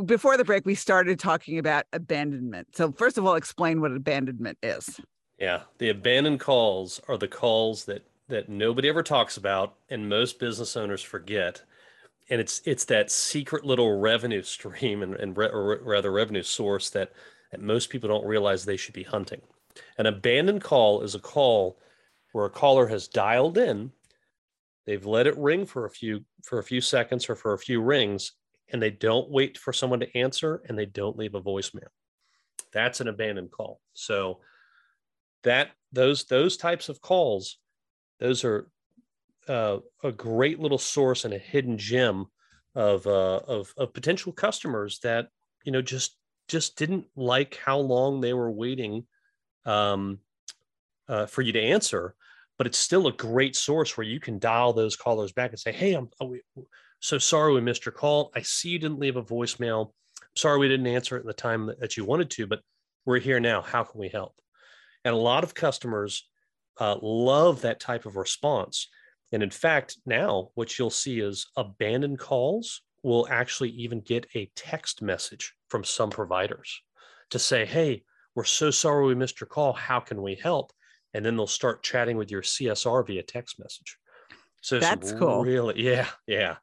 before 0.05 0.37
the 0.37 0.45
break, 0.45 0.67
we 0.67 0.75
started 0.75 1.19
talking 1.19 1.59
about 1.59 1.85
abandonment. 1.93 2.75
So 2.75 2.93
first 2.93 3.19
of 3.19 3.27
all, 3.27 3.35
explain 3.35 3.81
what 3.81 3.93
abandonment 3.93 4.59
is. 4.63 5.01
Yeah, 5.39 5.63
the 5.79 5.89
abandoned 5.89 6.41
calls 6.41 7.01
are 7.09 7.17
the 7.19 7.29
calls 7.29 7.85
that 7.87 8.07
that 8.29 8.49
nobody 8.49 8.89
ever 8.89 9.03
talks 9.03 9.37
about 9.37 9.75
and 9.91 10.09
most 10.09 10.39
business 10.39 10.77
owners 10.77 11.03
forget. 11.03 11.63
And 12.31 12.41
it's 12.41 12.63
it's 12.65 12.85
that 12.87 13.11
secret 13.11 13.65
little 13.65 13.99
revenue 13.99 14.43
stream 14.43 15.03
and, 15.03 15.15
and 15.17 15.37
re, 15.37 15.49
or 15.49 15.81
rather 15.83 16.11
revenue 16.11 16.43
source 16.45 16.89
that 16.91 17.13
that 17.51 17.61
most 17.61 17.91
people 17.91 18.09
don't 18.09 18.25
realize 18.25 18.65
they 18.65 18.77
should 18.79 18.95
be 18.95 19.03
hunting. 19.03 19.43
An 19.99 20.07
abandoned 20.07 20.63
call 20.63 21.03
is 21.03 21.15
a 21.15 21.19
call 21.19 21.79
where 22.33 22.47
a 22.47 22.51
caller 22.51 22.87
has 22.87 23.09
dialed 23.09 23.59
in, 23.59 23.93
they've 24.87 25.07
let 25.07 25.27
it 25.27 25.39
ring 25.39 25.67
for 25.67 25.87
a 25.87 25.91
few 25.91 26.25
for 26.45 26.59
a 26.59 26.65
few 26.65 26.81
seconds 26.81 27.29
or 27.29 27.35
for 27.35 27.53
a 27.53 27.59
few 27.59 27.81
rings, 27.83 28.33
and 28.73 28.83
they 28.83 28.91
don't 28.91 29.31
wait 29.31 29.59
for 29.59 29.73
someone 29.73 30.01
to 30.01 30.17
answer 30.17 30.63
and 30.69 30.79
they 30.79 30.87
don't 30.87 31.17
leave 31.17 31.35
a 31.35 31.43
voicemail. 31.43 31.89
That's 32.73 33.01
an 33.01 33.09
abandoned 33.09 33.51
call. 33.51 33.81
So 33.95 34.41
that 35.43 35.71
those 35.93 36.25
those 36.25 36.57
types 36.57 36.89
of 36.89 37.01
calls 37.01 37.59
those 38.23 38.45
are 38.45 38.69
uh, 39.49 39.79
a 40.05 40.13
great 40.13 40.61
little 40.61 40.79
source 40.79 41.25
and 41.25 41.35
a 41.35 41.39
hidden 41.39 41.77
gem 41.77 42.27
of, 42.75 43.07
uh, 43.07 43.41
of 43.49 43.75
of 43.77 43.93
potential 43.93 44.33
customers 44.33 45.01
that 45.01 45.29
you 45.65 45.73
know 45.73 45.83
just 45.83 46.17
just 46.49 46.77
didn't 46.77 47.07
like 47.17 47.59
how 47.65 47.79
long 47.79 48.21
they 48.21 48.33
were 48.33 48.51
waiting 48.51 49.05
um, 49.67 50.19
uh, 51.09 51.27
for 51.27 51.43
you 51.43 51.53
to 51.53 51.61
answer 51.61 52.15
but 52.59 52.67
it's 52.67 52.79
still 52.79 53.07
a 53.07 53.13
great 53.13 53.57
source 53.57 53.97
where 53.97 54.07
you 54.07 54.21
can 54.21 54.39
dial 54.39 54.73
those 54.73 54.97
callers 54.97 55.33
back 55.33 55.51
and 55.51 55.59
say 55.59 55.73
hey 55.73 55.95
i'm 55.95 56.09
oh, 56.21 56.37
so 57.01 57.19
sorry 57.19 57.53
we 57.53 57.61
missed 57.61 57.85
your 57.85 57.93
call 57.93 58.31
i 58.35 58.43
see 58.43 58.71
you 58.71 58.79
didn't 58.79 59.01
leave 59.01 59.17
a 59.17 59.23
voicemail 59.23 59.93
sorry 60.37 60.59
we 60.59 60.69
didn't 60.69 60.87
answer 60.87 61.17
it 61.17 61.23
in 61.23 61.27
the 61.27 61.33
time 61.33 61.71
that 61.81 61.97
you 61.97 62.05
wanted 62.05 62.31
to 62.31 62.47
but 62.47 62.61
we're 63.05 63.19
here 63.19 63.41
now 63.41 63.61
how 63.61 63.83
can 63.83 64.01
we 64.01 64.09
help 64.09 64.35
and 65.05 65.15
a 65.15 65.19
lot 65.19 65.45
of 65.45 65.55
customers 65.55 66.29
uh, 66.81 66.97
love 67.03 67.63
that 67.63 67.81
type 67.81 68.07
of 68.07 68.17
response. 68.17 68.89
And 69.33 69.43
in 69.43 69.51
fact, 69.51 69.99
now 70.07 70.51
what 70.55 70.79
you'll 70.79 70.91
see 70.91 71.21
is 71.21 71.47
abandoned 71.57 72.19
calls 72.19 72.83
will 73.03 73.27
actually 73.31 73.71
even 73.71 74.01
get 74.01 74.27
a 74.35 74.51
text 74.55 75.03
message 75.03 75.55
from 75.69 75.85
some 75.85 76.11
providers 76.11 76.81
to 77.31 77.39
say, 77.39 77.65
hey, 77.65 78.05
we're 78.35 78.45
so 78.45 78.71
sorry 78.71 79.07
we 79.07 79.15
missed 79.15 79.41
your 79.41 79.49
call. 79.49 79.73
How 79.73 80.01
can 80.01 80.23
we 80.23 80.35
help? 80.35 80.73
And 81.15 81.25
then 81.25 81.37
they'll 81.37 81.47
start 81.47 81.83
chatting 81.83 82.17
with 82.17 82.31
your 82.31 82.43
CSR 82.43 83.07
via 83.07 83.23
text 83.23 83.59
message. 83.59 83.99
So 84.61 84.79
that's 84.79 85.13
cool. 85.13 85.43
Really, 85.43 85.83
yeah, 85.83 86.07
yeah, 86.27 86.57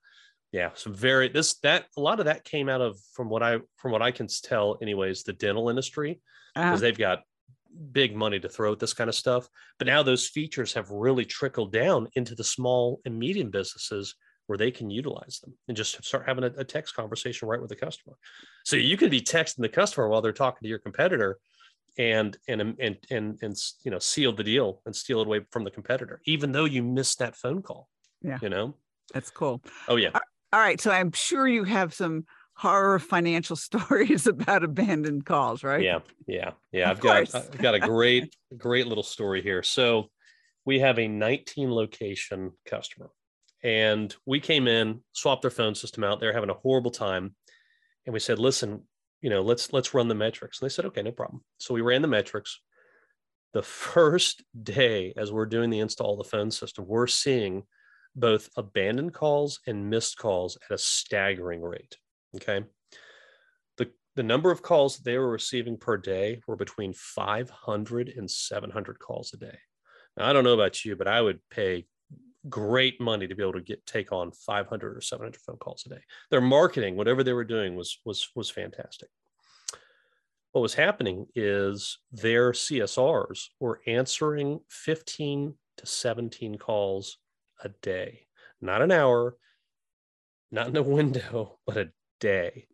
yeah. 0.52 0.70
So 0.74 0.90
very 0.92 1.28
this 1.28 1.56
that 1.60 1.86
a 1.98 2.02
lot 2.02 2.20
of 2.20 2.26
that 2.26 2.46
came 2.46 2.70
out 2.70 2.82
of 2.82 2.98
from 3.14 3.30
what 3.30 3.44
I 3.44 3.60
from 3.78 3.92
what 3.92 4.02
I 4.02 4.12
can 4.12 4.28
tell, 4.28 4.78
anyways, 4.82 5.24
the 5.24 5.34
dental 5.34 5.70
industry 5.70 6.22
because 6.56 6.68
uh-huh. 6.68 6.78
they've 6.78 6.98
got 6.98 7.20
big 7.92 8.16
money 8.16 8.40
to 8.40 8.50
throw 8.50 8.72
at 8.72 8.80
this 8.80 8.94
kind 8.94 9.10
of 9.10 9.16
stuff. 9.16 9.48
But 9.78 9.88
now 9.88 10.02
those 10.02 10.28
features 10.28 10.74
have 10.74 10.90
really 10.90 11.26
trickled 11.26 11.72
down 11.72 12.08
into 12.16 12.36
the 12.36 12.44
small 12.44 13.02
and 13.06 13.18
medium 13.18 13.52
businesses 13.52 14.16
where 14.48 14.58
they 14.58 14.72
can 14.72 14.90
utilize 14.90 15.40
them 15.44 15.54
and 15.68 15.78
just 15.78 16.04
start 16.04 16.26
having 16.26 16.44
a, 16.44 16.52
a, 16.58 16.64
text 16.64 16.96
conversation 16.96 17.48
right 17.48 17.62
with 17.62 17.70
the 17.70 17.76
customer. 17.76 18.16
So 18.66 18.78
you 18.78 18.98
can 18.98 19.12
be 19.12 19.22
texting 19.22 19.60
the 19.60 19.70
customer 19.70 20.10
while 20.10 20.22
they're 20.22 20.34
talking 20.34 20.62
to 20.64 20.68
your 20.68 20.80
competitor 20.80 21.38
and 21.98 22.38
and 22.48 22.62
and 22.62 22.98
and 23.10 23.40
and 23.42 23.56
you 23.84 23.92
know 23.92 24.00
seal 24.00 24.32
the 24.34 24.44
deal 24.44 24.82
and 24.86 24.96
steal 24.96 25.22
it 25.22 25.28
away 25.28 25.42
from 25.52 25.64
the 25.64 25.72
competitor, 25.72 26.22
even 26.26 26.52
though 26.52 26.66
you 26.66 26.84
missed 26.84 27.20
that 27.20 27.36
phone 27.36 27.62
call. 27.62 27.90
Yeah. 28.22 28.38
You 28.42 28.50
know? 28.50 28.76
That's 29.14 29.30
cool. 29.30 29.62
Oh 29.88 29.96
yeah. 29.96 30.12
All 30.52 30.60
right. 30.60 30.80
So 30.80 30.92
I'm 30.92 31.12
sure 31.12 31.48
you 31.48 31.64
have 31.64 31.94
some 31.94 32.26
horror 32.60 33.00
financial 33.00 33.56
stories 33.56 34.28
about 34.28 34.64
abandoned 34.64 35.26
calls, 35.26 35.64
right? 35.64 35.82
Yeah, 35.82 36.00
yeah, 36.28 36.52
yeah. 36.72 36.92
Of 36.92 36.98
I've 36.98 37.02
course. 37.02 37.32
got 37.32 37.44
I've 37.44 37.62
got 37.62 37.76
a 37.76 37.80
great 37.80 38.36
great 38.58 38.88
little 38.88 39.04
story 39.04 39.42
here. 39.42 39.64
So 39.64 40.10
we 40.66 40.80
have 40.80 41.00
a 41.00 41.08
19 41.08 41.72
location 41.72 42.52
customer, 42.66 43.10
and 43.64 44.14
we 44.26 44.40
came 44.40 44.68
in, 44.68 45.02
swapped 45.14 45.42
their 45.42 45.52
phone 45.52 45.74
system 45.74 46.04
out. 46.04 46.20
They're 46.20 46.34
having 46.34 46.50
a 46.50 46.56
horrible 46.56 46.92
time, 46.92 47.36
and 48.06 48.14
we 48.14 48.20
said, 48.20 48.40
"Listen, 48.40 48.84
you 49.22 49.30
know, 49.30 49.42
let's 49.42 49.74
let's 49.74 49.94
run 49.94 50.08
the 50.08 50.16
metrics." 50.16 50.60
And 50.60 50.70
they 50.70 50.74
said, 50.74 50.86
"Okay, 50.86 51.02
no 51.02 51.12
problem." 51.12 51.44
So 51.58 51.74
we 51.74 51.82
ran 51.82 52.02
the 52.02 52.08
metrics. 52.08 52.62
The 53.54 53.64
first 53.64 54.44
day, 54.64 55.14
as 55.18 55.32
we're 55.32 55.48
doing 55.48 55.70
the 55.70 55.80
install 55.80 56.14
of 56.14 56.20
the 56.20 56.30
phone 56.30 56.52
system, 56.52 56.86
we're 56.88 57.08
seeing 57.08 57.64
both 58.16 58.50
abandoned 58.58 59.14
calls 59.14 59.60
and 59.66 59.90
missed 59.90 60.18
calls 60.18 60.58
at 60.58 60.74
a 60.74 60.78
staggering 60.78 61.62
rate. 61.62 61.98
Okay. 62.36 62.64
The, 63.78 63.92
the 64.16 64.24
number 64.24 64.52
of 64.52 64.62
calls 64.62 64.98
they 64.98 65.18
were 65.18 65.32
receiving 65.32 65.78
per 65.78 65.98
day 65.98 66.42
were 66.48 66.56
between 66.56 66.94
500 66.94 68.10
and 68.10 68.30
700 68.30 69.00
calls 69.00 69.34
a 69.34 69.38
day. 69.38 69.58
Now, 70.18 70.30
I 70.30 70.34
don't 70.34 70.44
know 70.44 70.54
about 70.54 70.84
you, 70.86 70.96
but 70.96 71.08
I 71.08 71.22
would 71.22 71.40
pay 71.50 71.86
great 72.48 73.02
money 73.02 73.28
to 73.28 73.36
be 73.36 73.44
able 73.44 73.54
to 73.54 73.62
get 73.62 73.86
take 73.86 74.12
on 74.12 74.32
500 74.32 74.98
or 74.98 75.02
700 75.02 75.42
phone 75.42 75.58
calls 75.58 75.84
a 75.86 75.90
day. 75.90 76.02
Their 76.32 76.42
marketing, 76.42 76.96
whatever 76.96 77.24
they 77.24 77.34
were 77.34 77.44
doing, 77.44 77.76
was 77.76 78.00
was 78.06 78.30
was 78.36 78.50
fantastic. 78.50 79.10
What 80.52 80.62
was 80.62 80.74
happening 80.74 81.28
is 81.36 82.00
their 82.12 82.54
CSRs 82.54 83.48
were 83.60 83.82
answering 83.86 84.62
15 84.70 85.54
to 85.78 85.86
17 85.86 86.58
calls 86.58 87.18
a 87.64 87.70
day, 87.82 88.22
not 88.60 88.82
an 88.82 88.92
hour, 88.92 89.38
not 90.52 90.68
in 90.68 90.78
a 90.78 90.82
window, 90.98 91.60
but 91.68 91.78
a 91.78 91.90
day. 92.20 92.68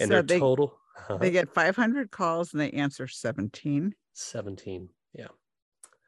And 0.00 0.08
so 0.08 0.14
their 0.14 0.22
they, 0.22 0.38
total 0.38 0.78
uh, 1.08 1.16
they 1.18 1.30
get 1.30 1.52
500 1.52 2.10
calls 2.10 2.52
and 2.52 2.60
they 2.60 2.70
answer 2.70 3.06
17. 3.06 3.94
17. 4.14 4.88
Yeah. 5.12 5.26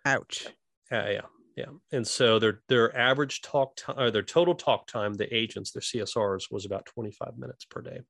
Ouch. 0.04 0.48
Yeah, 0.90 1.10
yeah, 1.10 1.20
yeah. 1.60 1.72
And 1.92 2.06
so 2.06 2.38
their 2.38 2.62
their 2.68 2.96
average 2.96 3.42
talk 3.42 3.76
time 3.76 3.98
or 3.98 4.10
their 4.10 4.22
total 4.22 4.54
talk 4.54 4.86
time, 4.86 5.14
the 5.14 5.32
agents, 5.34 5.72
their 5.72 5.82
CSRs 5.82 6.50
was 6.50 6.64
about 6.64 6.86
25 6.86 7.36
minutes 7.36 7.66
per 7.66 7.82
day. 7.82 8.00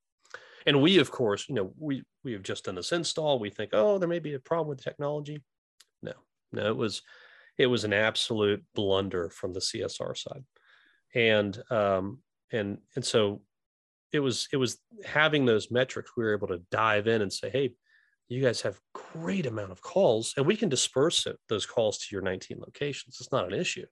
And 0.66 0.80
we, 0.80 0.98
of 0.98 1.10
course, 1.10 1.46
you 1.48 1.56
know, 1.56 1.72
we 1.76 2.04
we 2.22 2.32
have 2.32 2.42
just 2.42 2.66
done 2.66 2.76
this 2.76 2.92
install. 2.92 3.40
We 3.40 3.50
think, 3.50 3.70
oh, 3.72 3.98
there 3.98 4.08
may 4.08 4.20
be 4.20 4.34
a 4.34 4.40
problem 4.40 4.68
with 4.68 4.78
the 4.78 4.84
technology. 4.84 5.42
No, 6.00 6.12
no, 6.52 6.68
it 6.68 6.76
was 6.76 7.02
it 7.58 7.66
was 7.66 7.82
an 7.82 7.92
absolute 7.92 8.62
blunder 8.74 9.30
from 9.30 9.52
the 9.52 9.60
CSR 9.60 10.16
side. 10.16 10.44
And 11.14 11.60
um 11.72 12.20
and 12.52 12.78
and 12.94 13.04
so 13.04 13.42
it 14.12 14.20
was 14.20 14.48
it 14.52 14.58
was 14.58 14.78
having 15.04 15.44
those 15.44 15.72
metrics 15.72 16.12
we 16.16 16.22
were 16.22 16.34
able 16.34 16.48
to 16.48 16.62
dive 16.70 17.08
in 17.08 17.22
and 17.22 17.32
say 17.32 17.50
hey 17.50 17.74
you 18.30 18.42
guys 18.42 18.62
have 18.62 18.80
great 18.94 19.46
amount 19.46 19.72
of 19.72 19.82
calls 19.82 20.34
and 20.36 20.46
we 20.46 20.56
can 20.56 20.68
disperse 20.68 21.26
it, 21.26 21.36
those 21.48 21.66
calls 21.66 21.98
to 21.98 22.06
your 22.12 22.22
19 22.22 22.58
locations. 22.60 23.18
It's 23.20 23.32
not 23.32 23.52
an 23.52 23.58
issue. 23.58 23.86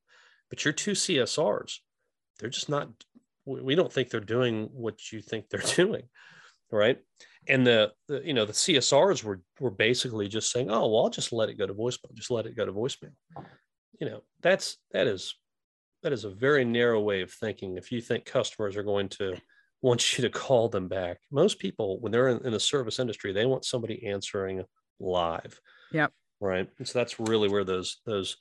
But 0.48 0.64
your 0.64 0.72
two 0.72 0.92
csrs 0.92 1.74
they're 2.38 2.48
just 2.48 2.68
not 2.68 2.88
we 3.44 3.74
don't 3.74 3.92
think 3.92 4.10
they're 4.10 4.20
doing 4.20 4.68
what 4.72 5.12
you 5.12 5.20
think 5.20 5.48
they're 5.48 5.60
doing 5.76 6.04
right? 6.70 6.98
And 7.48 7.66
the, 7.66 7.92
the 8.08 8.20
you 8.24 8.34
know 8.34 8.44
the 8.44 8.52
csrs 8.52 9.24
were 9.24 9.40
were 9.60 9.70
basically 9.70 10.28
just 10.28 10.50
saying 10.50 10.70
oh 10.70 10.86
well 10.88 11.04
i'll 11.04 11.10
just 11.10 11.32
let 11.32 11.48
it 11.48 11.58
go 11.58 11.66
to 11.66 11.74
voicemail 11.74 12.14
just 12.14 12.30
let 12.30 12.46
it 12.46 12.56
go 12.56 12.66
to 12.66 12.72
voicemail. 12.72 13.12
You 14.00 14.08
know 14.08 14.22
that's 14.42 14.76
that 14.92 15.06
is 15.06 15.34
that 16.02 16.12
is 16.12 16.24
a 16.24 16.30
very 16.30 16.64
narrow 16.64 17.00
way 17.00 17.22
of 17.22 17.32
thinking. 17.32 17.76
If 17.76 17.90
you 17.90 18.00
think 18.00 18.24
customers 18.24 18.76
are 18.76 18.84
going 18.84 19.08
to 19.10 19.36
wants 19.82 20.18
you 20.18 20.22
to 20.22 20.30
call 20.30 20.68
them 20.68 20.88
back. 20.88 21.18
Most 21.30 21.58
people, 21.58 22.00
when 22.00 22.12
they're 22.12 22.28
in, 22.28 22.44
in 22.44 22.52
the 22.52 22.60
service 22.60 22.98
industry, 22.98 23.32
they 23.32 23.46
want 23.46 23.64
somebody 23.64 24.06
answering 24.06 24.64
live. 24.98 25.60
Yep. 25.92 26.12
Right. 26.40 26.68
And 26.78 26.88
so 26.88 26.98
that's 26.98 27.18
really 27.18 27.48
where 27.48 27.64
those 27.64 28.00
those 28.06 28.36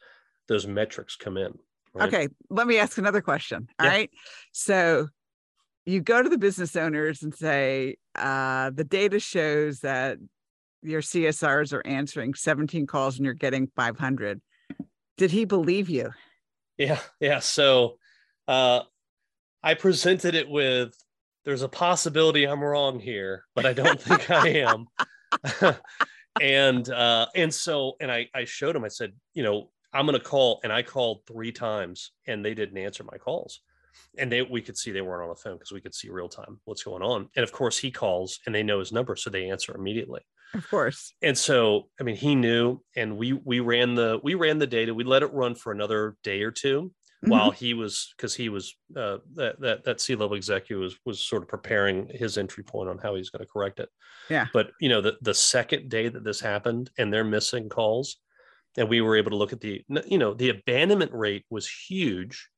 those 0.48 0.68
metrics 0.68 1.16
come 1.16 1.38
in. 1.38 1.58
Right? 1.94 2.08
Okay. 2.08 2.28
Let 2.50 2.68
me 2.68 2.78
ask 2.78 2.98
another 2.98 3.22
question. 3.22 3.68
All 3.80 3.86
yeah. 3.86 3.92
right. 3.92 4.12
So 4.52 5.08
you 5.86 6.02
go 6.02 6.22
to 6.22 6.30
the 6.30 6.38
business 6.38 6.76
owners 6.76 7.24
and 7.24 7.34
say, 7.34 7.96
uh, 8.16 8.72
the 8.72 8.84
data 8.84 9.20
shows 9.20 9.80
that 9.80 10.18
your 10.84 11.02
CSRs 11.02 11.74
are 11.74 11.86
answering 11.86 12.34
17 12.34 12.86
calls 12.88 13.18
and 13.18 13.26
you're 13.26 13.34
getting 13.34 13.68
500. 13.76 14.42
Did 15.18 15.32
he 15.32 15.46
believe 15.46 15.90
you? 15.90 16.12
Yeah. 16.78 17.00
Yeah. 17.20 17.40
So 17.40 17.98
uh, 18.48 18.82
I 19.64 19.74
presented 19.74 20.36
it 20.36 20.50
with 20.50 20.94
there's 21.48 21.62
a 21.62 21.70
possibility 21.70 22.44
I'm 22.44 22.62
wrong 22.62 23.00
here, 23.00 23.46
but 23.56 23.66
I 23.66 23.72
don't 23.72 24.02
think 24.02 24.30
I 24.30 24.50
am. 24.50 24.86
and 26.42 26.90
uh, 26.90 27.28
and 27.36 27.54
so 27.54 27.94
and 28.02 28.12
I 28.12 28.28
I 28.36 28.44
showed 28.44 28.76
him. 28.76 28.84
I 28.84 28.90
said, 28.90 29.14
you 29.34 29.44
know, 29.44 29.70
I'm 29.94 30.06
going 30.06 30.20
to 30.20 30.24
call, 30.24 30.60
and 30.66 30.74
I 30.74 30.84
called 30.84 31.22
three 31.26 31.54
times, 31.54 32.12
and 32.28 32.44
they 32.44 32.54
didn't 32.54 32.78
answer 32.78 33.06
my 33.06 33.18
calls. 33.18 33.62
And 34.18 34.30
they 34.30 34.42
we 34.42 34.62
could 34.62 34.78
see 34.78 34.92
they 34.92 35.00
weren't 35.00 35.24
on 35.24 35.30
the 35.30 35.36
phone 35.36 35.54
because 35.54 35.72
we 35.72 35.80
could 35.80 35.96
see 35.96 36.10
real 36.10 36.28
time 36.28 36.60
what's 36.66 36.84
going 36.84 37.02
on. 37.02 37.30
And 37.38 37.44
of 37.44 37.54
course, 37.54 37.78
he 37.78 37.92
calls, 37.92 38.42
and 38.46 38.54
they 38.54 38.62
know 38.62 38.80
his 38.80 38.92
number, 38.92 39.16
so 39.16 39.30
they 39.30 39.50
answer 39.50 39.74
immediately. 39.74 40.24
Of 40.54 40.70
course. 40.70 41.14
And 41.22 41.38
so, 41.38 41.88
I 41.98 42.04
mean, 42.04 42.18
he 42.18 42.36
knew, 42.36 42.82
and 42.98 43.16
we 43.16 43.32
we 43.32 43.62
ran 43.62 43.96
the 43.96 44.20
we 44.22 44.36
ran 44.36 44.60
the 44.60 44.68
data. 44.68 44.94
We 44.94 45.06
let 45.06 45.24
it 45.24 45.34
run 45.34 45.56
for 45.56 45.72
another 45.72 46.18
day 46.24 46.42
or 46.42 46.52
two, 46.52 46.92
mm-hmm. 47.24 47.32
while 47.32 47.52
he 47.52 47.74
was 47.74 48.14
because 48.16 48.34
he 48.36 48.50
was 48.50 48.76
uh, 48.96 49.18
that 49.36 49.60
that 49.60 49.84
that 49.84 50.02
C 50.02 50.16
level 50.16 50.38
executive 50.38 50.82
was 50.82 50.98
was 51.06 51.20
sort 51.20 51.44
of 51.44 51.50
preparing 51.50 52.10
his 52.14 52.38
entry 52.38 52.64
point 52.64 52.90
on 52.90 52.98
how 52.98 53.16
he's 53.16 53.30
going 53.30 53.46
to 53.46 53.52
correct 53.52 53.80
it. 53.80 53.90
Yeah. 54.30 54.48
But 54.54 54.72
you 54.80 54.90
know 54.90 55.02
the 55.02 55.18
the 55.22 55.34
second 55.34 55.90
day 55.90 56.10
that 56.10 56.24
this 56.24 56.40
happened 56.40 56.90
and 56.98 57.12
they're 57.12 57.24
missing 57.24 57.70
calls, 57.70 58.18
and 58.78 58.88
we 58.88 59.02
were 59.02 59.18
able 59.18 59.32
to 59.32 59.38
look 59.38 59.54
at 59.54 59.60
the 59.60 59.84
you 60.06 60.18
know 60.18 60.34
the 60.34 60.50
abandonment 60.50 61.12
rate 61.14 61.46
was 61.50 61.68
huge 61.68 62.50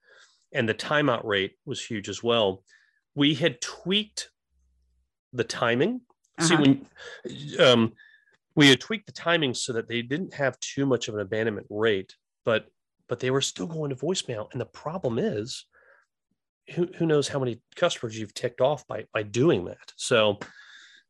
and 0.53 0.67
the 0.67 0.73
timeout 0.73 1.23
rate 1.23 1.53
was 1.65 1.83
huge 1.83 2.09
as 2.09 2.21
well 2.21 2.63
we 3.15 3.33
had 3.33 3.61
tweaked 3.61 4.29
the 5.33 5.43
timing 5.43 6.01
see 6.39 6.53
Uh-huh. 6.53 6.63
when 6.63 7.59
um, 7.59 7.93
we 8.55 8.69
had 8.69 8.79
tweaked 8.79 9.05
the 9.05 9.11
timing 9.11 9.53
so 9.53 9.73
that 9.73 9.87
they 9.87 10.01
didn't 10.01 10.33
have 10.33 10.59
too 10.59 10.85
much 10.85 11.07
of 11.07 11.15
an 11.15 11.21
abandonment 11.21 11.67
rate 11.69 12.15
but 12.45 12.67
but 13.09 13.19
they 13.19 13.31
were 13.31 13.41
still 13.41 13.67
going 13.67 13.89
to 13.89 13.95
voicemail. 13.95 14.49
And 14.51 14.61
the 14.61 14.65
problem 14.65 15.19
is 15.19 15.65
who, 16.75 16.87
who 16.97 17.07
knows 17.07 17.27
how 17.27 17.39
many 17.39 17.59
customers 17.75 18.17
you've 18.17 18.35
ticked 18.35 18.61
off 18.61 18.87
by 18.87 19.05
by 19.11 19.23
doing 19.23 19.65
that. 19.65 19.91
So 19.97 20.39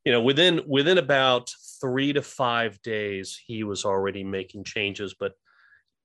you 0.05 0.11
know 0.11 0.21
within 0.21 0.61
within 0.65 0.97
about 0.97 1.53
three 1.81 2.13
to 2.13 2.21
five 2.21 2.81
days 2.81 3.39
he 3.45 3.63
was 3.63 3.85
already 3.85 4.23
making 4.23 4.63
changes. 4.63 5.13
But 5.19 5.33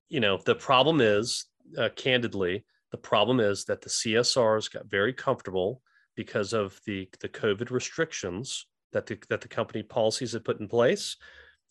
you 0.08 0.20
know 0.20 0.38
the 0.44 0.56
problem 0.56 1.00
is 1.00 1.46
uh, 1.78 1.88
candidly 1.96 2.64
the 2.90 2.98
problem 2.98 3.40
is 3.40 3.64
that 3.64 3.80
the 3.80 3.88
csrs 3.88 4.72
got 4.72 4.86
very 4.86 5.12
comfortable 5.12 5.80
because 6.14 6.52
of 6.52 6.78
the 6.86 7.08
the 7.20 7.28
covid 7.28 7.70
restrictions 7.70 8.66
that 8.92 9.06
the 9.06 9.18
that 9.28 9.40
the 9.40 9.48
company 9.48 9.82
policies 9.82 10.32
had 10.32 10.44
put 10.44 10.60
in 10.60 10.68
place. 10.68 11.16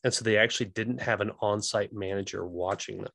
And 0.05 0.13
so 0.13 0.25
they 0.25 0.37
actually 0.37 0.65
didn't 0.65 1.01
have 1.01 1.21
an 1.21 1.31
on-site 1.39 1.93
manager 1.93 2.45
watching 2.45 2.97
them 2.97 3.13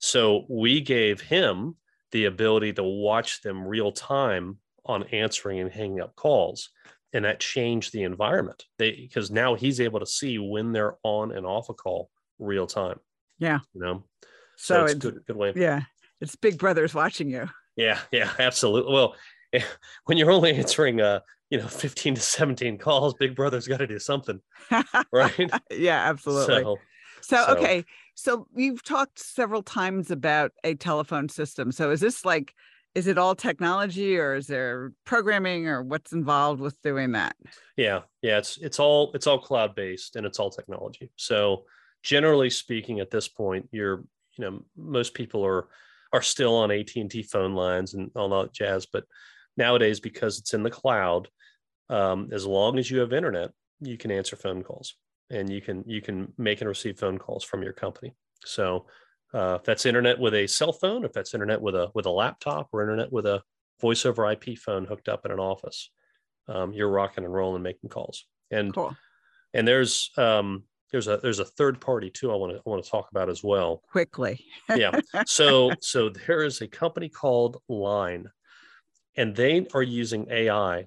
so 0.00 0.44
we 0.48 0.80
gave 0.80 1.20
him 1.20 1.76
the 2.12 2.24
ability 2.24 2.72
to 2.72 2.82
watch 2.82 3.40
them 3.42 3.64
real 3.66 3.92
time 3.92 4.58
on 4.84 5.04
answering 5.12 5.60
and 5.60 5.70
hanging 5.70 6.00
up 6.00 6.16
calls 6.16 6.70
and 7.12 7.24
that 7.24 7.38
changed 7.38 7.92
the 7.92 8.02
environment 8.02 8.64
they 8.78 8.92
because 8.92 9.30
now 9.30 9.54
he's 9.54 9.80
able 9.80 10.00
to 10.00 10.06
see 10.06 10.38
when 10.38 10.72
they're 10.72 10.96
on 11.04 11.30
and 11.32 11.46
off 11.46 11.68
a 11.68 11.74
call 11.74 12.10
real 12.38 12.66
time 12.66 12.98
Yeah. 13.38 13.60
you 13.74 13.80
know 13.82 14.04
So, 14.56 14.74
so, 14.74 14.84
it's, 14.84 14.92
it's, 14.94 15.04
good 15.04 15.20
good 15.26 15.36
way 15.36 15.52
yeah, 15.54 15.82
it's 16.20 16.34
Big 16.36 16.58
Brother's 16.58 16.94
watching 16.94 17.30
you. 17.30 17.48
yeah 17.76 18.00
yeah 18.10 18.30
absolutely 18.38 18.92
well 18.92 19.14
when 20.06 20.16
you're 20.18 20.30
only 20.30 20.54
answering 20.54 21.00
uh 21.00 21.20
you 21.50 21.58
know 21.58 21.66
15 21.68 22.14
to 22.14 22.20
17 22.20 22.78
calls 22.78 23.14
big 23.14 23.34
brother's 23.34 23.66
got 23.68 23.78
to 23.78 23.86
do 23.86 23.98
something 23.98 24.40
right 25.12 25.50
yeah, 25.70 26.08
absolutely. 26.08 26.62
so 26.62 26.76
So, 27.20 27.36
So- 27.44 27.56
okay. 27.56 27.84
So 28.20 28.46
you've 28.54 28.84
talked 28.84 29.18
several 29.18 29.62
times 29.62 30.10
about 30.10 30.52
a 30.62 30.74
telephone 30.74 31.28
system. 31.28 31.72
So 31.72 31.90
is 31.90 32.00
this 32.00 32.24
like, 32.24 32.54
is 32.94 33.06
it 33.06 33.16
all 33.16 33.34
technology 33.34 34.18
or 34.18 34.34
is 34.34 34.46
there 34.46 34.92
programming 35.06 35.68
or 35.68 35.82
what's 35.82 36.12
involved 36.12 36.60
with 36.60 36.80
doing 36.82 37.12
that? 37.12 37.34
yeah 37.80 38.00
yeah 38.20 38.36
it's 38.36 38.58
it's 38.58 38.78
all 38.78 39.10
it's 39.14 39.26
all 39.26 39.38
cloud 39.38 39.74
based 39.74 40.16
and 40.16 40.26
it's 40.26 40.38
all 40.38 40.50
technology 40.50 41.10
so 41.16 41.64
generally 42.02 42.50
speaking 42.50 43.00
at 43.00 43.10
this 43.10 43.26
point 43.26 43.66
you're 43.72 44.04
you 44.36 44.44
know 44.44 44.60
most 44.76 45.14
people 45.14 45.44
are 45.44 45.68
are 46.12 46.22
still 46.22 46.54
on 46.56 46.70
AT&T 46.70 47.22
phone 47.22 47.54
lines 47.54 47.94
and 47.94 48.10
all 48.16 48.28
that 48.28 48.52
jazz 48.52 48.86
but 48.92 49.04
nowadays 49.56 50.00
because 50.00 50.38
it's 50.38 50.52
in 50.52 50.62
the 50.62 50.70
cloud 50.70 51.28
um, 51.88 52.28
as 52.32 52.44
long 52.44 52.78
as 52.78 52.90
you 52.90 52.98
have 52.98 53.12
internet 53.12 53.50
you 53.80 53.96
can 53.96 54.10
answer 54.10 54.36
phone 54.36 54.62
calls 54.62 54.96
and 55.30 55.50
you 55.50 55.60
can 55.60 55.82
you 55.86 56.00
can 56.02 56.32
make 56.38 56.60
and 56.60 56.68
receive 56.68 56.98
phone 56.98 57.18
calls 57.18 57.44
from 57.44 57.62
your 57.62 57.72
company 57.72 58.14
so 58.44 58.86
uh, 59.32 59.54
if 59.60 59.64
that's 59.64 59.86
internet 59.86 60.18
with 60.18 60.34
a 60.34 60.46
cell 60.46 60.72
phone 60.72 61.04
if 61.04 61.12
that's 61.12 61.34
internet 61.34 61.60
with 61.60 61.74
a 61.74 61.90
with 61.94 62.06
a 62.06 62.10
laptop 62.10 62.68
or 62.72 62.82
internet 62.82 63.12
with 63.12 63.26
a 63.26 63.42
voice 63.80 64.04
over 64.04 64.30
ip 64.30 64.58
phone 64.58 64.84
hooked 64.84 65.08
up 65.08 65.24
in 65.24 65.30
an 65.30 65.38
office 65.40 65.90
um, 66.48 66.72
you're 66.72 66.88
rocking 66.90 67.24
and 67.24 67.32
rolling 67.32 67.62
making 67.62 67.88
calls 67.90 68.26
and 68.50 68.74
Cool. 68.74 68.96
and 69.54 69.66
there's 69.66 70.10
um 70.16 70.64
there's 70.90 71.06
a 71.06 71.18
there's 71.18 71.38
a 71.38 71.44
third 71.44 71.80
party 71.80 72.10
too 72.10 72.32
i 72.32 72.34
want 72.34 72.52
to 72.52 72.58
i 72.58 72.62
want 72.68 72.82
to 72.82 72.90
talk 72.90 73.08
about 73.10 73.28
as 73.30 73.44
well 73.44 73.82
Quickly. 73.90 74.44
yeah 74.74 74.98
so 75.26 75.70
so 75.80 76.08
there 76.08 76.42
is 76.42 76.60
a 76.60 76.66
company 76.68 77.08
called 77.08 77.58
line 77.68 78.26
and 79.16 79.34
they 79.36 79.66
are 79.74 79.82
using 79.82 80.26
ai 80.30 80.86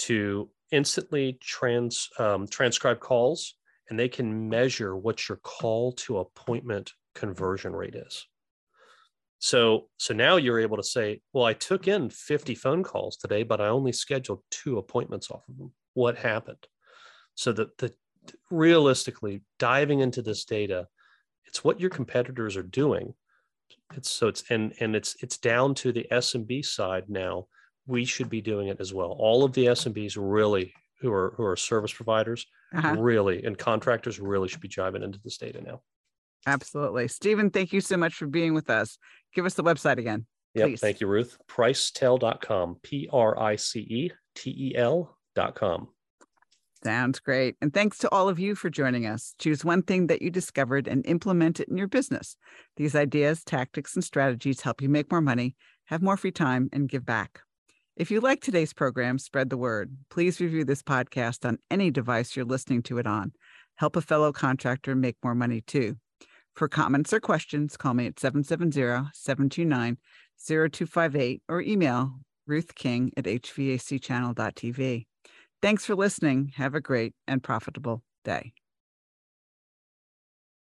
to 0.00 0.50
instantly 0.70 1.38
trans 1.40 2.10
um, 2.18 2.46
transcribe 2.46 3.00
calls 3.00 3.54
and 3.88 3.98
they 3.98 4.08
can 4.08 4.48
measure 4.48 4.96
what 4.96 5.28
your 5.28 5.38
call 5.38 5.92
to 5.92 6.18
appointment 6.18 6.92
conversion 7.14 7.74
rate 7.74 7.94
is. 7.94 8.26
So 9.38 9.88
so 9.98 10.14
now 10.14 10.36
you're 10.36 10.60
able 10.60 10.76
to 10.78 10.82
say 10.82 11.20
well 11.32 11.44
i 11.44 11.52
took 11.52 11.86
in 11.86 12.10
50 12.10 12.56
phone 12.56 12.82
calls 12.82 13.16
today 13.16 13.44
but 13.44 13.60
i 13.60 13.68
only 13.68 13.92
scheduled 13.92 14.42
two 14.50 14.78
appointments 14.78 15.30
off 15.30 15.48
of 15.48 15.56
them. 15.56 15.72
What 15.94 16.18
happened? 16.18 16.66
So 17.34 17.52
that 17.52 17.78
the 17.78 17.94
realistically 18.50 19.42
diving 19.58 20.00
into 20.00 20.22
this 20.22 20.44
data 20.44 20.88
it's 21.48 21.64
what 21.64 21.80
your 21.80 21.90
competitors 21.90 22.56
are 22.56 22.62
doing. 22.62 23.14
It's 23.94 24.10
so 24.10 24.28
it's 24.28 24.44
and 24.50 24.74
and 24.80 24.94
it's 24.94 25.16
it's 25.22 25.38
down 25.38 25.74
to 25.76 25.92
the 25.92 26.06
smb 26.12 26.64
side 26.64 27.04
now. 27.08 27.46
We 27.86 28.04
should 28.04 28.28
be 28.28 28.42
doing 28.42 28.68
it 28.68 28.80
as 28.80 28.92
well. 28.92 29.16
All 29.18 29.44
of 29.44 29.54
the 29.54 29.66
smbs 29.66 30.16
really 30.18 30.74
who 31.00 31.12
are 31.12 31.34
who 31.36 31.44
are 31.44 31.56
service 31.56 31.92
providers 31.92 32.46
Uh-huh. 32.74 32.96
really 32.98 33.42
and 33.44 33.56
contractors 33.58 34.18
really 34.20 34.48
should 34.48 34.60
be 34.60 34.68
driving 34.68 35.02
into 35.02 35.18
this 35.24 35.36
data 35.38 35.60
now 35.60 35.80
Absolutely. 36.46 37.08
Stephen, 37.08 37.50
thank 37.50 37.72
you 37.72 37.80
so 37.80 37.96
much 37.96 38.14
for 38.14 38.26
being 38.28 38.54
with 38.54 38.70
us. 38.70 38.96
Give 39.34 39.44
us 39.44 39.54
the 39.54 39.64
website 39.64 39.98
again. 39.98 40.24
yep 40.54 40.68
Please. 40.68 40.80
thank 40.80 41.00
you 41.00 41.06
ruth 41.08 41.36
pricetel.com 41.48 42.76
p-r-i-c-e-t-e-l 43.88 45.16
dot 45.34 45.54
com 45.54 45.88
Sounds 46.84 47.18
great. 47.18 47.56
And 47.60 47.74
thanks 47.74 47.98
to 47.98 48.08
all 48.10 48.28
of 48.28 48.38
you 48.38 48.54
for 48.54 48.70
joining 48.70 49.04
us. 49.04 49.34
Choose 49.40 49.64
one 49.64 49.82
thing 49.82 50.06
that 50.06 50.22
you 50.22 50.30
discovered 50.30 50.86
and 50.86 51.04
implement 51.06 51.58
it 51.58 51.66
in 51.68 51.76
your 51.76 51.88
business. 51.88 52.36
These 52.76 52.94
ideas, 52.94 53.42
tactics, 53.42 53.96
and 53.96 54.04
strategies 54.04 54.60
help 54.60 54.80
you 54.80 54.88
make 54.88 55.10
more 55.10 55.20
money, 55.20 55.56
have 55.86 56.02
more 56.02 56.16
free 56.16 56.30
time, 56.30 56.68
and 56.72 56.88
give 56.88 57.04
back. 57.04 57.40
If 57.98 58.12
you 58.12 58.20
like 58.20 58.40
today's 58.40 58.72
program, 58.72 59.18
spread 59.18 59.50
the 59.50 59.56
word. 59.56 59.96
Please 60.08 60.40
review 60.40 60.64
this 60.64 60.84
podcast 60.84 61.44
on 61.44 61.58
any 61.68 61.90
device 61.90 62.36
you're 62.36 62.44
listening 62.44 62.80
to 62.84 62.98
it 62.98 63.08
on. 63.08 63.32
Help 63.74 63.96
a 63.96 64.00
fellow 64.00 64.30
contractor 64.30 64.94
make 64.94 65.16
more 65.24 65.34
money 65.34 65.62
too. 65.62 65.96
For 66.54 66.68
comments 66.68 67.12
or 67.12 67.18
questions, 67.18 67.76
call 67.76 67.94
me 67.94 68.06
at 68.06 68.20
770 68.20 69.10
729 69.12 69.98
0258 70.46 71.42
or 71.48 71.60
email 71.60 72.20
Ruth 72.46 72.76
King 72.76 73.10
at 73.16 73.24
hvacchannel.tv. 73.24 75.06
Thanks 75.60 75.84
for 75.84 75.96
listening. 75.96 76.52
Have 76.54 76.76
a 76.76 76.80
great 76.80 77.14
and 77.26 77.42
profitable 77.42 78.04
day. 78.24 78.52